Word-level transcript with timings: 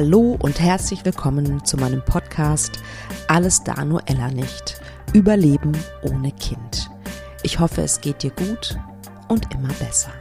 Hallo 0.00 0.38
und 0.40 0.60
herzlich 0.60 1.04
willkommen 1.04 1.64
zu 1.64 1.76
meinem 1.76 2.04
Podcast 2.04 2.78
Alles 3.26 3.64
da 3.64 3.84
nur 3.84 4.00
Ella 4.06 4.30
nicht. 4.30 4.80
Überleben 5.12 5.76
ohne 6.02 6.30
Kind. 6.30 6.88
Ich 7.42 7.58
hoffe, 7.58 7.82
es 7.82 8.00
geht 8.00 8.22
dir 8.22 8.30
gut 8.30 8.78
und 9.26 9.52
immer 9.52 9.72
besser. 9.80 10.12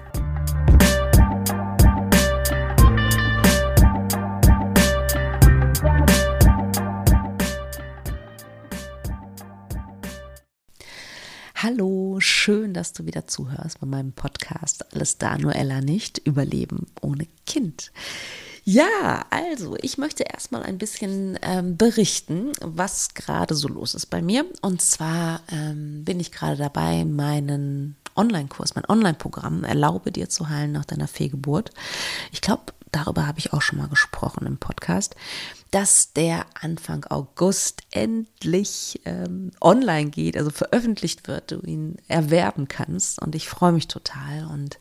Hallo, 11.53 12.19
schön, 12.19 12.73
dass 12.73 12.93
du 12.93 13.05
wieder 13.05 13.27
zuhörst 13.27 13.79
bei 13.79 13.85
meinem 13.85 14.13
Podcast 14.13 14.91
Alles 14.95 15.19
da 15.19 15.37
nur 15.37 15.55
Ella 15.55 15.81
nicht. 15.81 16.17
Überleben 16.17 16.87
ohne 17.01 17.27
Kind. 17.45 17.91
Ja, 18.69 19.25
also 19.29 19.77
ich 19.81 19.97
möchte 19.97 20.23
erstmal 20.23 20.63
ein 20.63 20.77
bisschen 20.77 21.39
ähm, 21.41 21.77
berichten, 21.77 22.51
was 22.59 23.13
gerade 23.13 23.55
so 23.55 23.69
los 23.69 23.95
ist 23.95 24.07
bei 24.07 24.21
mir. 24.21 24.45
Und 24.61 24.81
zwar 24.81 25.39
ähm, 25.49 26.03
bin 26.03 26.19
ich 26.19 26.33
gerade 26.33 26.57
dabei, 26.57 27.05
meinen 27.05 27.95
Online-Kurs, 28.17 28.75
mein 28.75 28.83
Online-Programm 28.85 29.63
Erlaube 29.63 30.11
dir 30.11 30.27
zu 30.27 30.49
heilen 30.49 30.73
nach 30.73 30.83
deiner 30.83 31.07
Fehlgeburt. 31.07 31.71
Ich 32.33 32.41
glaube, 32.41 32.73
darüber 32.97 33.27
habe 33.27 33.39
ich 33.39 33.53
auch 33.53 33.61
schon 33.61 33.77
mal 33.79 33.87
gesprochen 33.87 34.47
im 34.47 34.57
Podcast, 34.57 35.15
dass 35.71 36.13
der 36.13 36.45
Anfang 36.59 37.05
August 37.05 37.83
endlich 37.91 39.01
ähm, 39.05 39.51
online 39.61 40.09
geht, 40.09 40.37
also 40.37 40.49
veröffentlicht 40.49 41.27
wird, 41.27 41.51
du 41.51 41.59
ihn 41.61 41.97
erwerben 42.07 42.67
kannst. 42.67 43.21
Und 43.21 43.35
ich 43.35 43.47
freue 43.47 43.71
mich 43.71 43.87
total 43.87 44.47
und 44.47 44.79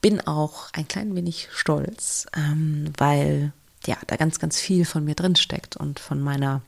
bin 0.00 0.20
auch 0.20 0.72
ein 0.72 0.88
klein 0.88 1.14
wenig 1.14 1.48
stolz, 1.52 2.26
ähm, 2.36 2.92
weil 2.96 3.52
ja, 3.86 3.96
da 4.06 4.16
ganz, 4.16 4.38
ganz 4.38 4.58
viel 4.58 4.84
von 4.84 5.04
mir 5.04 5.14
drin 5.14 5.36
steckt 5.36 5.76
und 5.76 6.00
von 6.00 6.20
meiner 6.20 6.62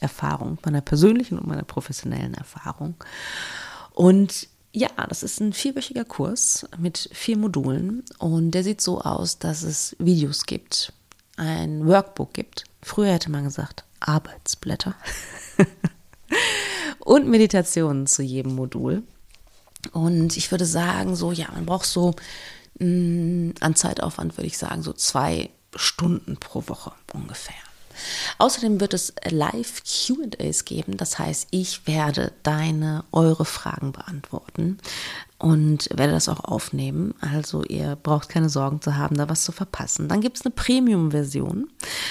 Erfahrung, 0.00 0.58
meiner 0.64 0.80
persönlichen 0.80 1.38
und 1.38 1.46
meiner 1.46 1.64
professionellen 1.64 2.34
Erfahrung. 2.34 2.94
Und 3.92 4.48
ja, 4.74 4.88
das 5.08 5.22
ist 5.22 5.40
ein 5.40 5.52
vierwöchiger 5.52 6.04
Kurs 6.04 6.66
mit 6.78 7.08
vier 7.12 7.38
Modulen 7.38 8.02
und 8.18 8.50
der 8.50 8.64
sieht 8.64 8.80
so 8.80 9.00
aus, 9.00 9.38
dass 9.38 9.62
es 9.62 9.94
Videos 10.00 10.46
gibt, 10.46 10.92
ein 11.36 11.86
Workbook 11.86 12.34
gibt. 12.34 12.64
Früher 12.82 13.12
hätte 13.12 13.30
man 13.30 13.44
gesagt 13.44 13.84
Arbeitsblätter 14.00 14.96
und 16.98 17.28
Meditationen 17.28 18.08
zu 18.08 18.22
jedem 18.22 18.56
Modul. 18.56 19.04
Und 19.92 20.36
ich 20.36 20.50
würde 20.50 20.66
sagen, 20.66 21.14
so, 21.14 21.30
ja, 21.30 21.46
man 21.52 21.66
braucht 21.66 21.86
so 21.86 22.14
mh, 22.80 22.86
mm, 22.86 23.54
an 23.60 23.76
Zeitaufwand, 23.76 24.36
würde 24.36 24.48
ich 24.48 24.58
sagen, 24.58 24.82
so 24.82 24.92
zwei 24.92 25.50
Stunden 25.76 26.36
pro 26.36 26.64
Woche 26.66 26.92
ungefähr. 27.12 27.54
Außerdem 28.44 28.78
wird 28.78 28.92
es 28.92 29.14
Live-QAs 29.24 30.66
geben. 30.66 30.98
Das 30.98 31.18
heißt, 31.18 31.48
ich 31.50 31.86
werde 31.86 32.30
deine, 32.42 33.02
eure 33.10 33.46
Fragen 33.46 33.92
beantworten 33.92 34.76
und 35.38 35.88
werde 35.88 36.12
das 36.12 36.28
auch 36.28 36.44
aufnehmen. 36.44 37.14
Also 37.22 37.64
ihr 37.64 37.96
braucht 37.96 38.28
keine 38.28 38.50
Sorgen 38.50 38.82
zu 38.82 38.98
haben, 38.98 39.16
da 39.16 39.30
was 39.30 39.44
zu 39.44 39.52
verpassen. 39.52 40.08
Dann 40.08 40.20
gibt 40.20 40.36
es 40.36 40.44
eine 40.44 40.54
Premium-Version. 40.54 41.70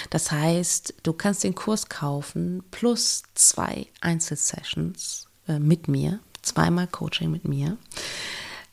Das 0.09 0.31
heißt, 0.31 0.95
du 1.03 1.13
kannst 1.13 1.43
den 1.43 1.53
Kurs 1.53 1.87
kaufen 1.87 2.63
plus 2.71 3.21
zwei 3.35 3.85
Einzelsessions 4.01 5.27
äh, 5.47 5.59
mit 5.59 5.87
mir, 5.87 6.19
zweimal 6.41 6.87
Coaching 6.87 7.29
mit 7.29 7.47
mir. 7.47 7.77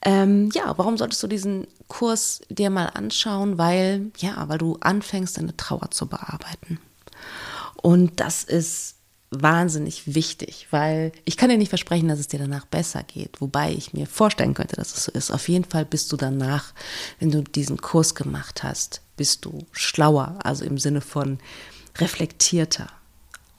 Ähm, 0.01 0.49
ja, 0.55 0.73
warum 0.79 0.97
solltest 0.97 1.23
du 1.23 1.27
diesen 1.27 1.67
Kurs 1.89 2.41
dir 2.49 2.71
mal 2.71 2.87
anschauen? 2.87 3.59
Weil, 3.59 4.13
ja, 4.17 4.49
weil 4.49 4.57
du 4.57 4.79
anfängst, 4.81 5.37
deine 5.37 5.59
Trauer 5.59 5.91
zu 5.91 6.07
bearbeiten. 6.07 6.79
Und 7.83 8.21
das 8.21 8.45
ist 8.45 8.97
wahnsinnig 9.31 10.15
wichtig, 10.15 10.67
weil 10.71 11.13
ich 11.25 11.37
kann 11.37 11.51
dir 11.51 11.57
nicht 11.57 11.69
versprechen, 11.69 12.09
dass 12.09 12.19
es 12.19 12.27
dir 12.27 12.41
danach 12.41 12.67
besser 12.67 13.05
geht, 13.05 13.41
wobei 13.41 13.73
ich 13.73 13.93
mir 13.93 14.07
vorstellen 14.07 14.55
könnte, 14.55 14.77
dass 14.77 14.97
es 14.97 15.05
so 15.05 15.13
ist. 15.13 15.31
Auf 15.31 15.49
jeden 15.49 15.65
Fall 15.65 15.85
bist 15.85 16.11
du 16.11 16.17
danach, 16.17 16.75
wenn 17.21 17.31
du 17.31 17.43
diesen 17.43 17.81
Kurs 17.81 18.15
gemacht 18.17 18.65
hast, 18.65 19.03
bist 19.17 19.45
du 19.45 19.67
schlauer, 19.71 20.39
also 20.43 20.65
im 20.65 20.79
Sinne 20.79 21.01
von 21.01 21.39
reflektierter. 21.99 22.89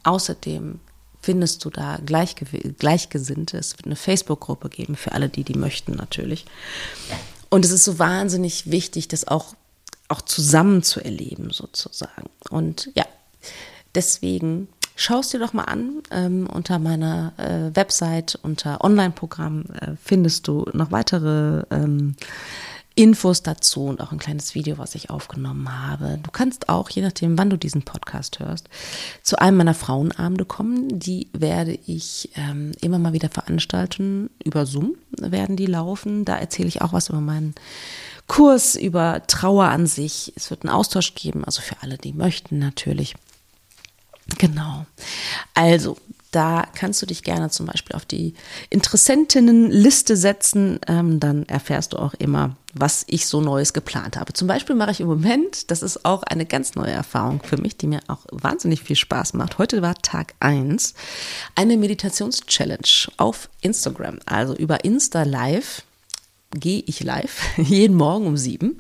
Außerdem 0.03 0.79
findest 1.21 1.63
du 1.63 1.69
da 1.69 1.99
Gleichgesinnte. 2.05 3.57
Es 3.57 3.77
wird 3.77 3.85
eine 3.85 3.95
Facebook-Gruppe 3.95 4.69
geben 4.69 4.95
für 4.95 5.13
alle, 5.13 5.29
die 5.29 5.43
die 5.43 5.57
möchten 5.57 5.93
natürlich. 5.93 6.45
Und 7.49 7.63
es 7.63 7.71
ist 7.71 7.85
so 7.85 7.97
wahnsinnig 7.97 8.71
wichtig, 8.71 9.07
das 9.07 9.27
auch, 9.27 9.55
auch 10.09 10.21
zusammen 10.21 10.83
zu 10.83 10.99
erleben 10.99 11.51
sozusagen. 11.51 12.29
Und 12.49 12.89
ja, 12.95 13.05
Deswegen 13.96 14.68
schau 14.96 15.19
es 15.19 15.29
dir 15.29 15.40
doch 15.40 15.53
mal 15.53 15.63
an. 15.63 16.03
Ähm, 16.12 16.47
unter 16.47 16.79
meiner 16.79 17.34
äh, 17.38 17.75
Website, 17.75 18.40
unter 18.44 18.84
Online-Programm 18.84 19.66
äh, 19.79 19.91
findest 20.02 20.47
du 20.47 20.66
noch 20.74 20.91
weitere 20.91 21.63
ähm, 21.72 22.16
Infos 22.94 23.41
dazu 23.41 23.85
und 23.85 24.01
auch 24.01 24.12
ein 24.12 24.19
kleines 24.19 24.53
Video, 24.53 24.78
was 24.78 24.96
ich 24.96 25.09
aufgenommen 25.09 25.88
habe. 25.88 26.19
Du 26.22 26.30
kannst 26.30 26.68
auch, 26.68 26.90
je 26.90 27.01
nachdem, 27.01 27.38
wann 27.38 27.50
du 27.50 27.57
diesen 27.57 27.84
Podcast 27.84 28.40
hörst, 28.40 28.68
zu 29.24 29.40
einem 29.40 29.57
meiner 29.57 29.74
Frauenabende 29.74 30.44
kommen. 30.44 31.00
Die 31.00 31.30
werde 31.31 31.80
ich 31.88 32.30
ähm, 32.35 32.74
immer 32.81 33.00
mal 33.00 33.13
wieder 33.13 33.30
veranstalten. 33.30 34.30
Über 34.44 34.66
Zoom 34.66 34.96
werden 35.18 35.56
die 35.56 35.68
laufen. 35.68 36.25
Da 36.25 36.38
erzähle 36.38 36.68
ich 36.68 36.81
auch 36.81 36.91
was 36.91 37.09
über 37.09 37.22
meinen 37.22 37.56
Kurs, 38.28 38.75
über 38.75 39.25
Trauer 39.25 39.66
an 39.66 39.88
sich. 39.88 40.34
Es 40.35 40.50
wird 40.50 40.63
einen 40.63 40.74
Austausch 40.74 41.16
geben, 41.16 41.46
also 41.46 41.62
für 41.62 41.81
alle, 41.81 41.97
die 41.97 42.13
möchten 42.13 42.59
natürlich. 42.59 43.16
Genau. 44.38 44.86
Also, 45.53 45.97
da 46.31 46.66
kannst 46.75 47.02
du 47.02 47.06
dich 47.06 47.24
gerne 47.24 47.50
zum 47.50 47.66
Beispiel 47.66 47.96
auf 47.96 48.06
die 48.06 48.34
Interessentinnenliste 48.69 50.16
setzen. 50.16 50.80
Ähm, 50.88 51.19
dann 51.19 51.44
erfährst 51.44 51.92
du 51.92 51.97
auch 51.97 52.14
immer, 52.14 52.56
was 52.74 53.03
ich 53.08 53.28
so 53.28 53.42
Neues 53.42 53.74
geplant 53.74 54.16
habe. 54.16 54.31
Zum 54.31 54.47
Beispiel 54.47 54.75
mache 54.75 54.92
ich 54.92 55.02
im 55.02 55.08
Moment, 55.08 55.69
das 55.72 55.84
ist 55.84 56.06
auch 56.06 56.24
eine 56.24 56.46
ganz 56.46 56.75
neue 56.75 56.92
Erfahrung 56.92 57.42
für 57.44 57.58
mich, 57.58 57.75
die 57.75 57.88
mir 57.88 58.00
auch 58.08 58.25
wahnsinnig 58.31 58.81
viel 58.81 58.96
Spaß 58.96 59.34
macht. 59.34 59.58
Heute 59.58 59.81
war 59.81 59.96
Tag 59.96 60.34
1, 60.40 60.94
eine 61.56 61.75
Meditations-Challenge 61.75 63.12
auf 63.18 63.50
Instagram, 63.59 64.19
also 64.25 64.56
über 64.56 64.86
Insta 64.86 65.24
Live 65.24 65.84
gehe 66.51 66.84
ich 66.85 67.01
live 67.01 67.41
jeden 67.57 67.95
Morgen 67.95 68.28
um 68.28 68.38
sieben 68.38 68.78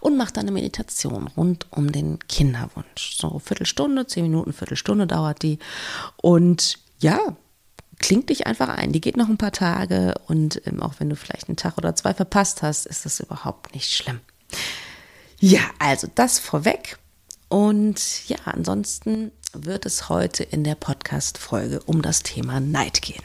und 0.00 0.16
mache 0.16 0.32
dann 0.32 0.44
eine 0.44 0.52
Meditation 0.52 1.28
rund 1.28 1.66
um 1.70 1.92
den 1.92 2.18
Kinderwunsch. 2.28 3.16
So 3.16 3.38
Viertelstunde, 3.38 4.06
zehn 4.06 4.24
Minuten, 4.24 4.52
Viertelstunde 4.52 5.06
dauert 5.06 5.42
die. 5.42 5.58
Und 6.16 6.78
ja, 7.00 7.18
klingt 7.98 8.30
dich 8.30 8.46
einfach 8.46 8.68
ein. 8.68 8.92
Die 8.92 9.00
geht 9.00 9.16
noch 9.16 9.28
ein 9.28 9.38
paar 9.38 9.52
Tage 9.52 10.14
und 10.26 10.62
ähm, 10.66 10.82
auch 10.82 10.94
wenn 10.98 11.10
du 11.10 11.16
vielleicht 11.16 11.48
einen 11.48 11.56
Tag 11.56 11.78
oder 11.78 11.94
zwei 11.94 12.14
verpasst 12.14 12.62
hast, 12.62 12.86
ist 12.86 13.04
das 13.04 13.20
überhaupt 13.20 13.74
nicht 13.74 13.92
schlimm. 13.92 14.20
Ja, 15.40 15.60
also 15.78 16.08
das 16.14 16.38
vorweg. 16.38 16.98
Und 17.48 18.28
ja, 18.28 18.38
ansonsten 18.44 19.32
wird 19.52 19.86
es 19.86 20.08
heute 20.08 20.42
in 20.44 20.64
der 20.64 20.74
Podcast-Folge 20.74 21.80
um 21.86 22.02
das 22.02 22.22
Thema 22.22 22.60
Neid 22.60 23.00
gehen. 23.02 23.22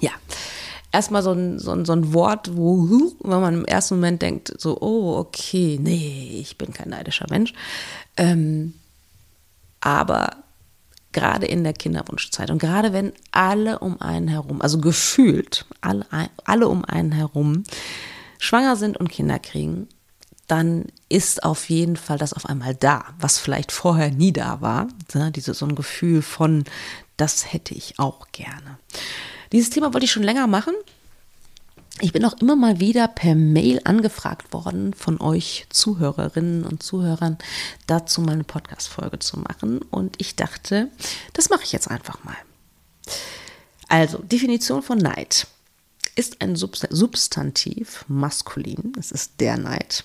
Ja, 0.00 0.12
erstmal 0.96 1.22
so 1.22 1.32
ein, 1.32 1.58
so, 1.58 1.72
ein, 1.72 1.84
so 1.84 1.92
ein 1.92 2.14
Wort, 2.14 2.56
wo, 2.56 3.12
wenn 3.22 3.40
man 3.40 3.54
im 3.54 3.64
ersten 3.66 3.96
Moment 3.96 4.22
denkt, 4.22 4.52
so, 4.58 4.80
oh, 4.80 5.18
okay, 5.18 5.78
nee, 5.80 6.38
ich 6.40 6.56
bin 6.56 6.72
kein 6.72 6.88
neidischer 6.88 7.26
Mensch. 7.28 7.52
Ähm, 8.16 8.74
aber 9.80 10.38
gerade 11.12 11.46
in 11.46 11.64
der 11.64 11.74
Kinderwunschzeit 11.74 12.50
und 12.50 12.58
gerade 12.58 12.92
wenn 12.92 13.12
alle 13.30 13.78
um 13.78 14.00
einen 14.00 14.28
herum, 14.28 14.60
also 14.62 14.78
gefühlt 14.78 15.66
alle, 15.80 16.06
alle 16.44 16.68
um 16.68 16.84
einen 16.84 17.12
herum 17.12 17.64
schwanger 18.38 18.76
sind 18.76 18.96
und 18.96 19.08
Kinder 19.10 19.38
kriegen, 19.38 19.88
dann 20.46 20.86
ist 21.08 21.42
auf 21.42 21.68
jeden 21.68 21.96
Fall 21.96 22.18
das 22.18 22.32
auf 22.32 22.46
einmal 22.46 22.74
da, 22.74 23.04
was 23.18 23.38
vielleicht 23.38 23.72
vorher 23.72 24.10
nie 24.10 24.32
da 24.32 24.60
war. 24.60 24.88
Ne? 25.14 25.30
Diese, 25.32 25.54
so 25.54 25.66
ein 25.66 25.74
Gefühl 25.74 26.22
von, 26.22 26.64
das 27.16 27.52
hätte 27.52 27.74
ich 27.74 27.98
auch 27.98 28.28
gerne. 28.32 28.78
Dieses 29.52 29.70
Thema 29.70 29.92
wollte 29.92 30.04
ich 30.04 30.12
schon 30.12 30.22
länger 30.22 30.46
machen. 30.46 30.74
Ich 32.00 32.12
bin 32.12 32.26
auch 32.26 32.34
immer 32.40 32.56
mal 32.56 32.78
wieder 32.78 33.08
per 33.08 33.34
Mail 33.34 33.80
angefragt 33.84 34.52
worden 34.52 34.92
von 34.92 35.18
euch 35.18 35.66
Zuhörerinnen 35.70 36.64
und 36.64 36.82
Zuhörern, 36.82 37.38
dazu 37.86 38.20
mal 38.20 38.32
eine 38.32 38.44
Podcast-Folge 38.44 39.18
zu 39.18 39.38
machen. 39.38 39.78
Und 39.78 40.16
ich 40.18 40.36
dachte, 40.36 40.90
das 41.32 41.48
mache 41.48 41.64
ich 41.64 41.72
jetzt 41.72 41.90
einfach 41.90 42.22
mal. 42.22 42.36
Also, 43.88 44.18
Definition 44.18 44.82
von 44.82 44.98
Neid 44.98 45.46
ist 46.16 46.42
ein 46.42 46.56
Substantiv 46.56 48.04
maskulin, 48.08 48.92
es 48.98 49.10
ist 49.10 49.32
der 49.40 49.56
Neid. 49.56 50.04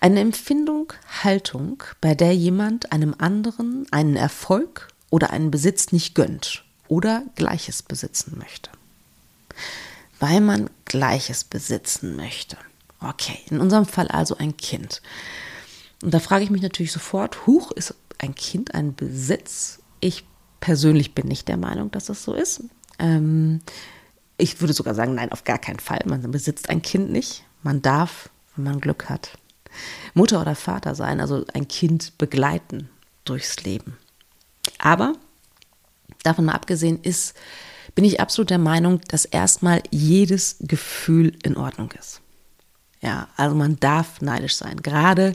Eine 0.00 0.20
Empfindung, 0.20 0.92
Haltung, 1.22 1.84
bei 2.00 2.16
der 2.16 2.34
jemand 2.34 2.90
einem 2.90 3.14
anderen 3.18 3.86
einen 3.92 4.16
Erfolg 4.16 4.88
oder 5.10 5.30
einen 5.30 5.52
Besitz 5.52 5.92
nicht 5.92 6.16
gönnt 6.16 6.64
oder 6.88 7.22
Gleiches 7.36 7.82
besitzen 7.82 8.38
möchte. 8.38 8.70
Weil 10.22 10.40
man 10.40 10.70
Gleiches 10.84 11.42
besitzen 11.42 12.14
möchte. 12.14 12.56
Okay, 13.00 13.40
in 13.50 13.58
unserem 13.58 13.86
Fall 13.86 14.06
also 14.06 14.36
ein 14.36 14.56
Kind. 14.56 15.02
Und 16.00 16.14
da 16.14 16.20
frage 16.20 16.44
ich 16.44 16.50
mich 16.50 16.62
natürlich 16.62 16.92
sofort, 16.92 17.44
huch, 17.48 17.72
ist 17.72 17.96
ein 18.18 18.36
Kind 18.36 18.72
ein 18.72 18.94
Besitz? 18.94 19.80
Ich 19.98 20.24
persönlich 20.60 21.16
bin 21.16 21.26
nicht 21.26 21.48
der 21.48 21.56
Meinung, 21.56 21.90
dass 21.90 22.04
das 22.04 22.22
so 22.22 22.34
ist. 22.34 22.62
Ähm, 23.00 23.62
ich 24.38 24.60
würde 24.60 24.74
sogar 24.74 24.94
sagen, 24.94 25.16
nein, 25.16 25.32
auf 25.32 25.42
gar 25.42 25.58
keinen 25.58 25.80
Fall. 25.80 25.98
Man 26.04 26.30
besitzt 26.30 26.70
ein 26.70 26.82
Kind 26.82 27.10
nicht. 27.10 27.42
Man 27.64 27.82
darf, 27.82 28.30
wenn 28.54 28.62
man 28.62 28.80
Glück 28.80 29.08
hat, 29.08 29.36
Mutter 30.14 30.40
oder 30.40 30.54
Vater 30.54 30.94
sein, 30.94 31.20
also 31.20 31.44
ein 31.52 31.66
Kind 31.66 32.16
begleiten 32.16 32.88
durchs 33.24 33.64
Leben. 33.64 33.98
Aber 34.78 35.14
davon 36.22 36.44
mal 36.44 36.54
abgesehen 36.54 37.02
ist, 37.02 37.34
bin 37.94 38.04
ich 38.04 38.20
absolut 38.20 38.50
der 38.50 38.58
Meinung, 38.58 39.00
dass 39.08 39.24
erstmal 39.24 39.82
jedes 39.90 40.56
Gefühl 40.60 41.36
in 41.42 41.56
Ordnung 41.56 41.90
ist. 41.98 42.20
Ja, 43.00 43.28
also 43.36 43.54
man 43.56 43.78
darf 43.80 44.20
neidisch 44.20 44.56
sein, 44.56 44.76
gerade 44.76 45.34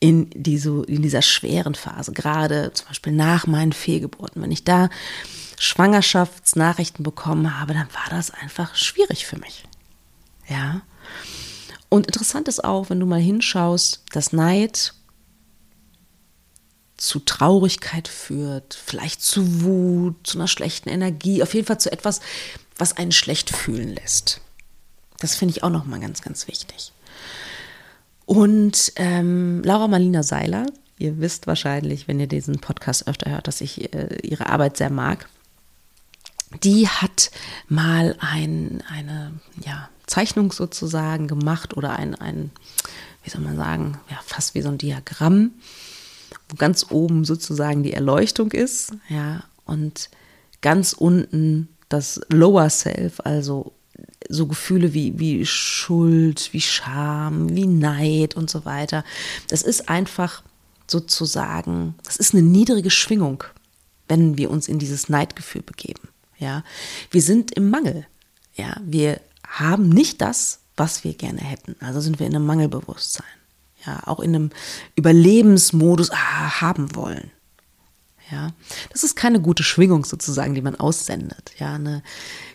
in, 0.00 0.30
diese, 0.34 0.84
in 0.84 1.02
dieser 1.02 1.22
schweren 1.22 1.74
Phase, 1.74 2.12
gerade 2.12 2.72
zum 2.72 2.88
Beispiel 2.88 3.12
nach 3.12 3.46
meinen 3.46 3.72
Fehlgeburten. 3.72 4.42
Wenn 4.42 4.52
ich 4.52 4.64
da 4.64 4.90
Schwangerschaftsnachrichten 5.58 7.02
bekommen 7.02 7.58
habe, 7.58 7.74
dann 7.74 7.88
war 7.92 8.10
das 8.10 8.30
einfach 8.30 8.76
schwierig 8.76 9.26
für 9.26 9.38
mich. 9.38 9.64
Ja. 10.48 10.82
Und 11.88 12.06
interessant 12.06 12.48
ist 12.48 12.62
auch, 12.62 12.90
wenn 12.90 13.00
du 13.00 13.06
mal 13.06 13.20
hinschaust, 13.20 14.04
dass 14.12 14.32
Neid 14.32 14.94
zu 16.98 17.20
Traurigkeit 17.20 18.08
führt, 18.08 18.74
vielleicht 18.74 19.22
zu 19.22 19.62
Wut, 19.62 20.26
zu 20.26 20.36
einer 20.36 20.48
schlechten 20.48 20.88
Energie, 20.88 21.42
auf 21.42 21.54
jeden 21.54 21.66
Fall 21.66 21.80
zu 21.80 21.90
etwas, 21.90 22.20
was 22.76 22.96
einen 22.96 23.12
schlecht 23.12 23.50
fühlen 23.50 23.94
lässt. 23.94 24.40
Das 25.20 25.34
finde 25.34 25.52
ich 25.52 25.62
auch 25.62 25.70
nochmal 25.70 26.00
ganz, 26.00 26.22
ganz 26.22 26.46
wichtig. 26.48 26.92
Und 28.26 28.92
ähm, 28.96 29.62
Laura 29.64 29.88
Marlina 29.88 30.22
Seiler, 30.22 30.66
ihr 30.98 31.18
wisst 31.18 31.46
wahrscheinlich, 31.46 32.08
wenn 32.08 32.20
ihr 32.20 32.26
diesen 32.26 32.58
Podcast 32.58 33.08
öfter 33.08 33.30
hört, 33.30 33.46
dass 33.46 33.60
ich 33.60 33.94
äh, 33.94 34.18
ihre 34.22 34.48
Arbeit 34.48 34.76
sehr 34.76 34.90
mag. 34.90 35.28
Die 36.62 36.88
hat 36.88 37.30
mal 37.68 38.16
ein, 38.20 38.82
eine 38.88 39.32
ja, 39.64 39.88
Zeichnung 40.06 40.52
sozusagen 40.52 41.28
gemacht 41.28 41.76
oder 41.76 41.92
ein, 41.92 42.14
ein, 42.14 42.50
wie 43.22 43.30
soll 43.30 43.40
man 43.40 43.56
sagen, 43.56 43.98
ja, 44.10 44.18
fast 44.24 44.54
wie 44.54 44.62
so 44.62 44.68
ein 44.68 44.78
Diagramm, 44.78 45.52
wo 46.48 46.56
ganz 46.56 46.86
oben 46.90 47.24
sozusagen 47.24 47.82
die 47.82 47.92
Erleuchtung 47.92 48.52
ist, 48.52 48.92
ja, 49.08 49.44
und 49.64 50.10
ganz 50.60 50.92
unten 50.92 51.68
das 51.88 52.20
Lower 52.30 52.68
Self, 52.70 53.20
also 53.24 53.72
so 54.28 54.46
Gefühle 54.46 54.94
wie, 54.94 55.18
wie 55.18 55.46
Schuld, 55.46 56.50
wie 56.52 56.60
Scham, 56.60 57.54
wie 57.54 57.66
Neid 57.66 58.36
und 58.36 58.50
so 58.50 58.64
weiter. 58.64 59.04
Das 59.48 59.62
ist 59.62 59.88
einfach 59.88 60.42
sozusagen, 60.86 61.94
das 62.04 62.16
ist 62.16 62.34
eine 62.34 62.42
niedrige 62.42 62.90
Schwingung, 62.90 63.44
wenn 64.08 64.38
wir 64.38 64.50
uns 64.50 64.68
in 64.68 64.78
dieses 64.78 65.08
Neidgefühl 65.08 65.62
begeben. 65.62 66.08
Ja, 66.38 66.62
wir 67.10 67.22
sind 67.22 67.52
im 67.52 67.70
Mangel. 67.70 68.06
Ja, 68.54 68.76
wir 68.84 69.20
haben 69.46 69.88
nicht 69.88 70.20
das, 70.20 70.60
was 70.76 71.04
wir 71.04 71.14
gerne 71.14 71.40
hätten. 71.40 71.76
Also 71.80 72.00
sind 72.00 72.18
wir 72.18 72.26
in 72.26 72.34
einem 72.34 72.46
Mangelbewusstsein. 72.46 73.26
Ja, 73.88 74.02
auch 74.04 74.20
in 74.20 74.34
einem 74.34 74.50
Überlebensmodus 74.96 76.10
ah, 76.10 76.60
haben 76.60 76.94
wollen. 76.94 77.30
Ja, 78.30 78.52
das 78.92 79.02
ist 79.02 79.16
keine 79.16 79.40
gute 79.40 79.62
Schwingung 79.62 80.04
sozusagen, 80.04 80.54
die 80.54 80.60
man 80.60 80.78
aussendet. 80.78 81.52
Ja, 81.58 81.76
eine 81.76 82.02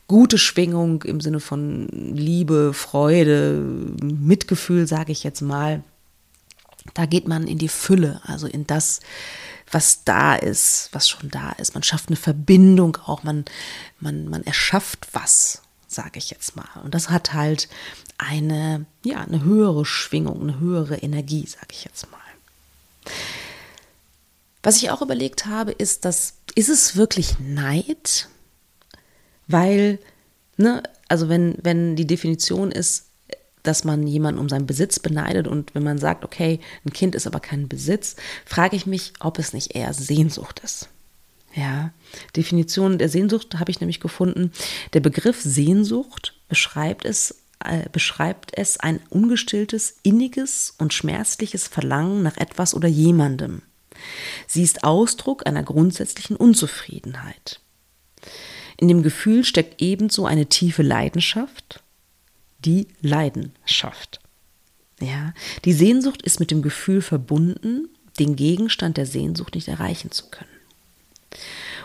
gute 0.08 0.38
Schwingung 0.38 1.02
im 1.02 1.22
Sinne 1.22 1.40
von 1.40 1.88
Liebe, 1.88 2.74
Freude, 2.76 3.56
Mitgefühl, 4.04 4.86
sage 4.86 5.12
ich 5.12 5.24
jetzt 5.24 5.42
mal. 5.42 5.84
Da 6.94 7.08
geht 7.08 7.28
man 7.28 7.48
in 7.48 7.58
die 7.58 7.70
Fülle, 7.70 8.22
also 8.26 8.46
in 8.46 8.68
das, 8.68 9.00
was 9.72 10.04
da 10.04 10.36
ist, 10.36 10.90
was 10.92 11.10
schon 11.10 11.32
da 11.32 11.54
ist. 11.54 11.74
Man 11.74 11.82
schafft 11.82 12.10
eine 12.10 12.18
Verbindung 12.18 12.98
auch, 13.08 13.24
man, 13.24 13.46
man, 14.00 14.30
man 14.30 14.44
erschafft 14.44 15.08
was, 15.14 15.63
sage 15.94 16.20
ich 16.20 16.30
jetzt 16.30 16.56
mal. 16.56 16.68
Und 16.84 16.94
das 16.94 17.10
hat 17.10 17.34
halt 17.34 17.68
eine, 18.18 18.86
ja, 19.04 19.22
eine 19.22 19.44
höhere 19.44 19.86
Schwingung, 19.86 20.42
eine 20.42 20.60
höhere 20.60 20.98
Energie, 20.98 21.46
sage 21.48 21.68
ich 21.72 21.84
jetzt 21.84 22.10
mal. 22.12 22.20
Was 24.62 24.78
ich 24.78 24.90
auch 24.92 25.02
überlegt 25.02 25.46
habe, 25.46 25.72
ist, 25.72 26.06
dass, 26.06 26.36
ist 26.56 26.70
es 26.70 26.96
wirklich 26.96 27.40
Neid? 27.40 28.30
Weil, 29.48 30.00
ne, 30.58 30.84
also 31.10 31.28
wenn, 31.28 31.58
wenn 31.62 31.96
die 31.96 32.08
Definition 32.08 32.72
ist, 32.72 33.08
dass 33.62 33.84
man 33.84 34.08
jemanden 34.08 34.40
um 34.40 34.50
seinen 34.50 34.68
Besitz 34.68 35.00
beneidet 35.00 35.48
und 35.48 35.74
wenn 35.74 35.84
man 35.84 35.98
sagt, 35.98 36.26
okay, 36.26 36.60
ein 36.86 36.94
Kind 36.94 37.16
ist 37.16 37.28
aber 37.28 37.40
kein 37.40 37.68
Besitz, 37.68 38.16
frage 38.46 38.76
ich 38.76 38.86
mich, 38.86 39.14
ob 39.20 39.40
es 39.40 39.54
nicht 39.54 39.76
eher 39.76 39.94
Sehnsucht 39.94 40.62
ist. 40.64 40.90
Ja, 41.56 41.92
Definition 42.36 42.98
der 42.98 43.10
Sehnsucht 43.10 43.60
habe 43.60 43.70
ich 43.70 43.80
nämlich 43.80 44.00
gefunden. 44.00 44.52
Der 44.94 45.02
Begriff 45.02 45.40
Sehnsucht 45.42 46.36
beschreibt 46.50 47.06
es, 47.06 47.44
äh, 47.64 47.90
beschreibt 47.92 48.58
es 48.58 48.80
ein 48.80 49.00
ungestilltes, 49.10 49.98
inniges 50.02 50.74
und 50.80 50.94
schmerzliches 50.94 51.68
Verlangen 51.68 52.24
nach 52.24 52.38
etwas 52.38 52.74
oder 52.74 52.88
jemandem. 52.88 53.62
Sie 54.48 54.64
ist 54.64 54.84
Ausdruck 54.84 55.46
einer 55.46 55.64
grundsätzlichen 55.64 56.36
Unzufriedenheit. 56.36 57.60
In 58.78 58.88
dem 58.88 59.04
Gefühl 59.04 59.44
steckt 59.44 59.82
ebenso 59.82 60.26
eine 60.26 60.48
tiefe 60.48 60.82
Leidenschaft, 60.82 61.84
die 62.66 62.88
Leidenschaft. 63.02 64.20
Ja, 65.00 65.34
die 65.66 65.74
Sehnsucht 65.74 66.22
ist 66.22 66.40
mit 66.40 66.50
dem 66.50 66.62
Gefühl 66.62 67.02
verbunden, 67.02 67.90
den 68.20 68.36
Gegenstand 68.36 68.98
der 68.98 69.06
Sehnsucht 69.06 69.56
nicht 69.56 69.68
erreichen 69.68 70.12
zu 70.12 70.30
können. 70.30 70.53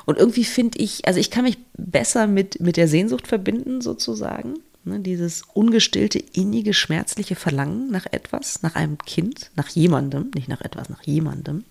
Und 0.07 0.19
irgendwie 0.19 0.45
finde 0.45 0.79
ich, 0.79 1.07
also 1.07 1.21
ich 1.21 1.31
kann 1.31 1.45
mich 1.45 1.59
besser 1.77 2.27
mit, 2.27 2.61
mit 2.61 2.77
der 2.77 2.89
Sehnsucht 2.89 3.27
verbinden, 3.27 3.81
sozusagen. 3.81 4.55
Ne, 4.85 5.01
dieses 5.01 5.43
ungestillte, 5.53 6.19
innige, 6.19 6.73
schmerzliche 6.73 7.35
Verlangen 7.35 7.91
nach 7.91 8.07
etwas, 8.11 8.63
nach 8.63 8.75
einem 8.75 8.97
Kind, 8.99 9.51
nach 9.55 9.69
jemandem, 9.69 10.31
nicht 10.35 10.49
nach 10.49 10.61
etwas, 10.63 10.89
nach 10.89 11.03
jemandem. 11.03 11.65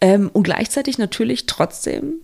Ähm, 0.00 0.28
und 0.32 0.42
gleichzeitig 0.42 0.98
natürlich 0.98 1.46
trotzdem 1.46 2.14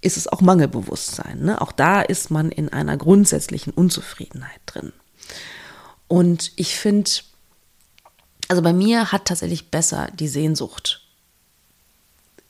ist 0.00 0.16
es 0.16 0.28
auch 0.28 0.40
Mangelbewusstsein. 0.40 1.40
Ne? 1.42 1.60
Auch 1.60 1.72
da 1.72 2.00
ist 2.00 2.30
man 2.30 2.50
in 2.50 2.68
einer 2.70 2.96
grundsätzlichen 2.96 3.72
Unzufriedenheit 3.72 4.60
drin. 4.66 4.92
Und 6.06 6.52
ich 6.56 6.76
finde, 6.76 7.10
also 8.48 8.62
bei 8.62 8.72
mir 8.72 9.12
hat 9.12 9.26
tatsächlich 9.26 9.70
besser 9.70 10.08
die 10.14 10.28
Sehnsucht 10.28 11.02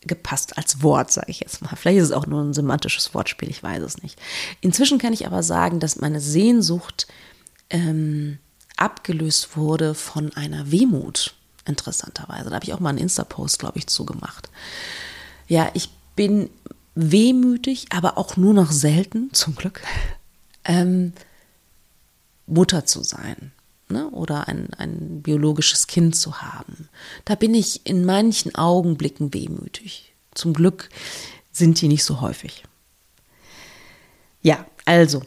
gepasst 0.08 0.58
als 0.58 0.82
Wort, 0.82 1.12
sage 1.12 1.30
ich 1.30 1.40
jetzt 1.40 1.62
mal. 1.62 1.76
Vielleicht 1.76 1.98
ist 1.98 2.04
es 2.06 2.12
auch 2.12 2.26
nur 2.26 2.42
ein 2.42 2.54
semantisches 2.54 3.14
Wortspiel, 3.14 3.48
ich 3.48 3.62
weiß 3.62 3.82
es 3.82 4.02
nicht. 4.02 4.20
Inzwischen 4.60 4.98
kann 4.98 5.12
ich 5.12 5.26
aber 5.26 5.42
sagen, 5.42 5.78
dass 5.78 6.00
meine 6.00 6.20
Sehnsucht 6.20 7.06
ähm, 7.70 8.38
abgelöst 8.76 9.56
wurde 9.56 9.94
von 9.94 10.32
einer 10.34 10.70
Wehmut, 10.70 11.34
interessanterweise. 11.64 12.48
Da 12.48 12.56
habe 12.56 12.64
ich 12.64 12.74
auch 12.74 12.80
mal 12.80 12.90
einen 12.90 12.98
Insta-Post, 12.98 13.58
glaube 13.58 13.78
ich, 13.78 13.86
zugemacht. 13.86 14.50
Ja, 15.46 15.70
ich 15.74 15.90
bin 16.16 16.50
wehmütig, 16.94 17.86
aber 17.90 18.18
auch 18.18 18.36
nur 18.36 18.54
noch 18.54 18.72
selten, 18.72 19.32
zum 19.32 19.54
Glück, 19.54 19.82
ähm, 20.64 21.12
Mutter 22.46 22.86
zu 22.86 23.04
sein 23.04 23.52
ne? 23.90 24.10
oder 24.10 24.48
ein, 24.48 24.72
ein 24.74 25.22
biologisches 25.22 25.86
Kind 25.86 26.16
zu 26.16 26.40
haben. 26.40 26.88
Da 27.24 27.34
bin 27.34 27.54
ich 27.54 27.86
in 27.86 28.04
manchen 28.04 28.54
Augenblicken 28.54 29.34
wehmütig. 29.34 30.12
Zum 30.34 30.52
Glück 30.52 30.88
sind 31.52 31.80
die 31.80 31.88
nicht 31.88 32.04
so 32.04 32.20
häufig. 32.20 32.64
Ja, 34.42 34.64
also, 34.84 35.22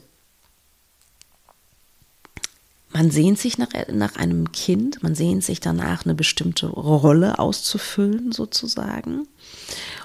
man 2.93 3.11
sehnt 3.11 3.39
sich 3.39 3.57
nach, 3.57 3.69
nach 3.91 4.15
einem 4.15 4.51
Kind, 4.51 5.03
man 5.03 5.15
sehnt 5.15 5.43
sich 5.43 5.59
danach, 5.59 6.05
eine 6.05 6.15
bestimmte 6.15 6.67
Rolle 6.67 7.39
auszufüllen, 7.39 8.31
sozusagen. 8.31 9.27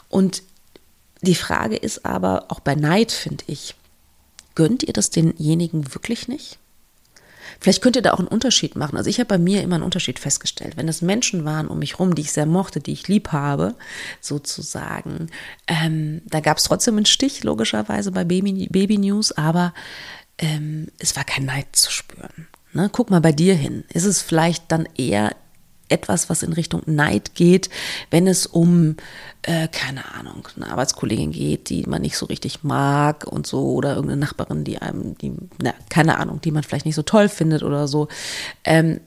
Und 0.09 0.43
die 1.23 1.35
Frage 1.35 1.77
ist 1.77 2.05
aber, 2.05 2.47
auch 2.49 2.61
bei 2.61 2.75
Neid, 2.75 3.11
finde 3.13 3.45
ich, 3.47 3.75
gönnt 4.55 4.83
ihr 4.83 4.93
das 4.93 5.11
denjenigen 5.11 5.95
wirklich 5.95 6.29
nicht? 6.29 6.59
Vielleicht 7.61 7.83
könnt 7.83 7.97
ihr 7.97 8.03
da 8.03 8.13
auch 8.13 8.19
einen 8.19 8.29
Unterschied 8.29 8.77
machen. 8.77 8.97
Also 8.97 9.11
ich 9.11 9.19
habe 9.19 9.29
bei 9.29 9.39
mir 9.39 9.63
immer 9.63 9.77
einen 9.77 9.85
Unterschied 9.85 10.19
festgestellt. 10.19 10.77
Wenn 10.77 10.89
es 10.89 11.03
Menschen 11.03 11.45
waren 11.45 11.69
um 11.69 11.79
mich 11.79 11.99
rum, 11.99 12.15
die 12.15 12.23
ich 12.23 12.33
sehr 12.33 12.47
mochte, 12.47 12.81
die 12.81 12.93
ich 12.93 13.09
lieb 13.09 13.33
habe, 13.33 13.75
sozusagen, 14.21 15.29
ähm, 15.67 16.23
da 16.27 16.41
gab 16.41 16.59
es 16.59 16.65
trotzdem 16.65 16.97
einen 16.97 17.07
Stich, 17.07 17.45
logischerweise 17.45 18.13
bei 18.13 18.25
Baby, 18.25 18.69
Baby 18.71 18.99
News, 18.99 19.33
aber 19.33 19.75
ähm, 20.39 20.89
es 20.99 21.17
war 21.17 21.25
kein 21.25 21.45
Neid 21.47 21.69
zu 21.73 21.91
spüren. 21.91 22.49
Ne? 22.73 22.91
Guck 22.93 23.11
mal 23.11 23.21
bei 23.21 23.33
dir 23.33 23.55
hin. 23.55 23.85
Ist 23.93 24.05
es 24.05 24.21
vielleicht 24.23 24.71
dann 24.71 24.89
eher 24.97 25.35
etwas, 25.89 26.29
was 26.29 26.43
in 26.43 26.53
Richtung 26.53 26.83
Neid 26.87 27.35
geht, 27.35 27.71
wenn 28.11 28.27
es 28.27 28.47
um, 28.47 28.97
äh, 29.43 29.69
keine 29.69 30.15
Ahnung, 30.15 30.49
eine 30.57 30.71
Arbeitskollegin 30.71 31.33
geht, 31.33 31.69
die 31.69 31.85
man 31.85 32.03
nicht 32.03 32.17
so 32.17 32.27
richtig 32.27 32.65
mag 32.65 33.27
und 33.27 33.47
so, 33.47 33.73
oder 33.73 33.95
irgendeine 33.95 34.21
Nachbarin, 34.21 34.65
die 34.65 34.79
einem, 34.79 35.17
die, 35.19 35.33
na, 35.59 35.75
keine 35.89 36.19
Ahnung, 36.19 36.41
die 36.41 36.51
man 36.51 36.63
vielleicht 36.63 36.87
nicht 36.87 36.95
so 36.95 37.03
toll 37.03 37.29
findet 37.29 37.63
oder 37.63 37.89
so. 37.89 38.09
Ähm, 38.65 39.01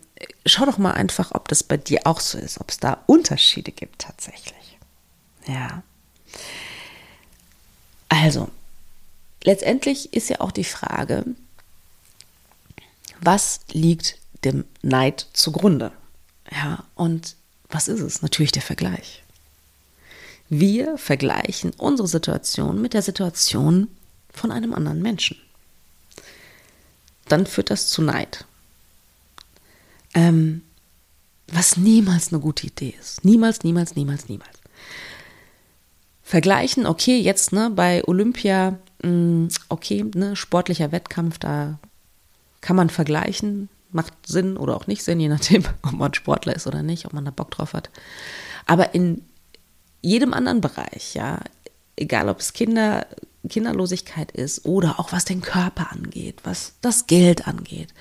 schau 0.46 0.66
doch 0.66 0.78
mal 0.78 0.92
einfach, 0.92 1.32
ob 1.34 1.48
das 1.48 1.64
bei 1.64 1.78
dir 1.78 2.02
auch 2.06 2.20
so 2.20 2.38
ist, 2.38 2.60
ob 2.60 2.70
es 2.72 2.78
da 2.78 3.04
Unterschiede 3.06 3.72
gibt 3.72 4.00
tatsächlich. 4.00 4.78
Ja. 5.48 5.84
Also, 8.10 8.50
letztendlich 9.44 10.14
ist 10.14 10.30
ja 10.30 10.40
auch 10.42 10.52
die 10.52 10.64
Frage, 10.64 11.26
was 13.22 13.62
liegt 13.72 14.18
dem 14.44 14.66
Neid 14.82 15.28
zugrunde? 15.34 15.92
Ja, 16.52 16.84
und 16.96 17.36
was 17.70 17.88
ist 17.88 18.00
es? 18.00 18.22
Natürlich 18.22 18.52
der 18.52 18.62
Vergleich. 18.62 19.24
Wir 20.50 20.98
vergleichen 20.98 21.72
unsere 21.78 22.08
Situation 22.08 22.82
mit 22.82 22.94
der 22.94 23.04
Situation 23.04 23.88
von 24.34 24.52
einem 24.52 24.74
anderen 24.74 25.02
Menschen. 25.02 25.38
Dann 27.28 27.46
führt 27.46 27.70
das 27.70 27.90
zu 27.90 28.02
Neid. 28.02 28.46
Ähm, 30.16 30.64
was 31.48 31.78
niemals 31.78 32.32
eine 32.32 32.42
gute 32.42 32.68
Idee 32.68 32.96
ist. 33.00 33.24
Niemals, 33.24 33.64
niemals, 33.64 33.96
niemals, 33.96 34.28
niemals. 34.28 34.58
Vergleichen, 36.24 36.86
okay, 36.86 37.20
jetzt 37.20 37.54
ne, 37.54 37.72
bei 37.72 38.04
Olympia, 38.08 38.80
mh, 39.04 39.10
mm, 39.10 39.50
okay, 39.70 40.06
ne, 40.16 40.36
sportlicher 40.36 40.92
Wettkampf, 40.92 41.40
da 41.40 41.80
kann 42.62 42.76
man 42.76 42.90
vergleichen, 42.90 43.70
macht 43.92 44.14
Sinn 44.26 44.58
oder 44.58 44.76
auch 44.76 44.88
nicht 44.88 45.04
Sinn, 45.04 45.20
je 45.20 45.30
nachdem, 45.30 45.64
ob 45.84 45.94
man 45.94 46.14
Sportler 46.14 46.56
ist 46.56 46.68
oder 46.68 46.84
nicht, 46.84 47.06
ob 47.06 47.14
man 47.14 47.26
da 47.26 47.32
Bock 47.32 47.52
drauf 47.52 47.74
hat. 47.74 47.90
Aber 48.66 48.94
in 48.94 49.26
jedem 50.02 50.34
anderen 50.34 50.62
Bereich, 50.62 51.14
ja, 51.14 51.40
egal 51.96 52.30
ob 52.30 52.40
es 52.40 52.54
Kinder, 52.54 53.06
Kinderlosigkeit 53.48 54.32
ist 54.32 54.66
oder 54.66 55.00
auch 55.00 55.12
was 55.12 55.26
den 55.26 55.42
Körper 55.42 55.92
angeht, 55.92 56.42
was 56.44 56.74
das 56.82 57.08
Geld 57.08 57.48
angeht, 57.48 57.94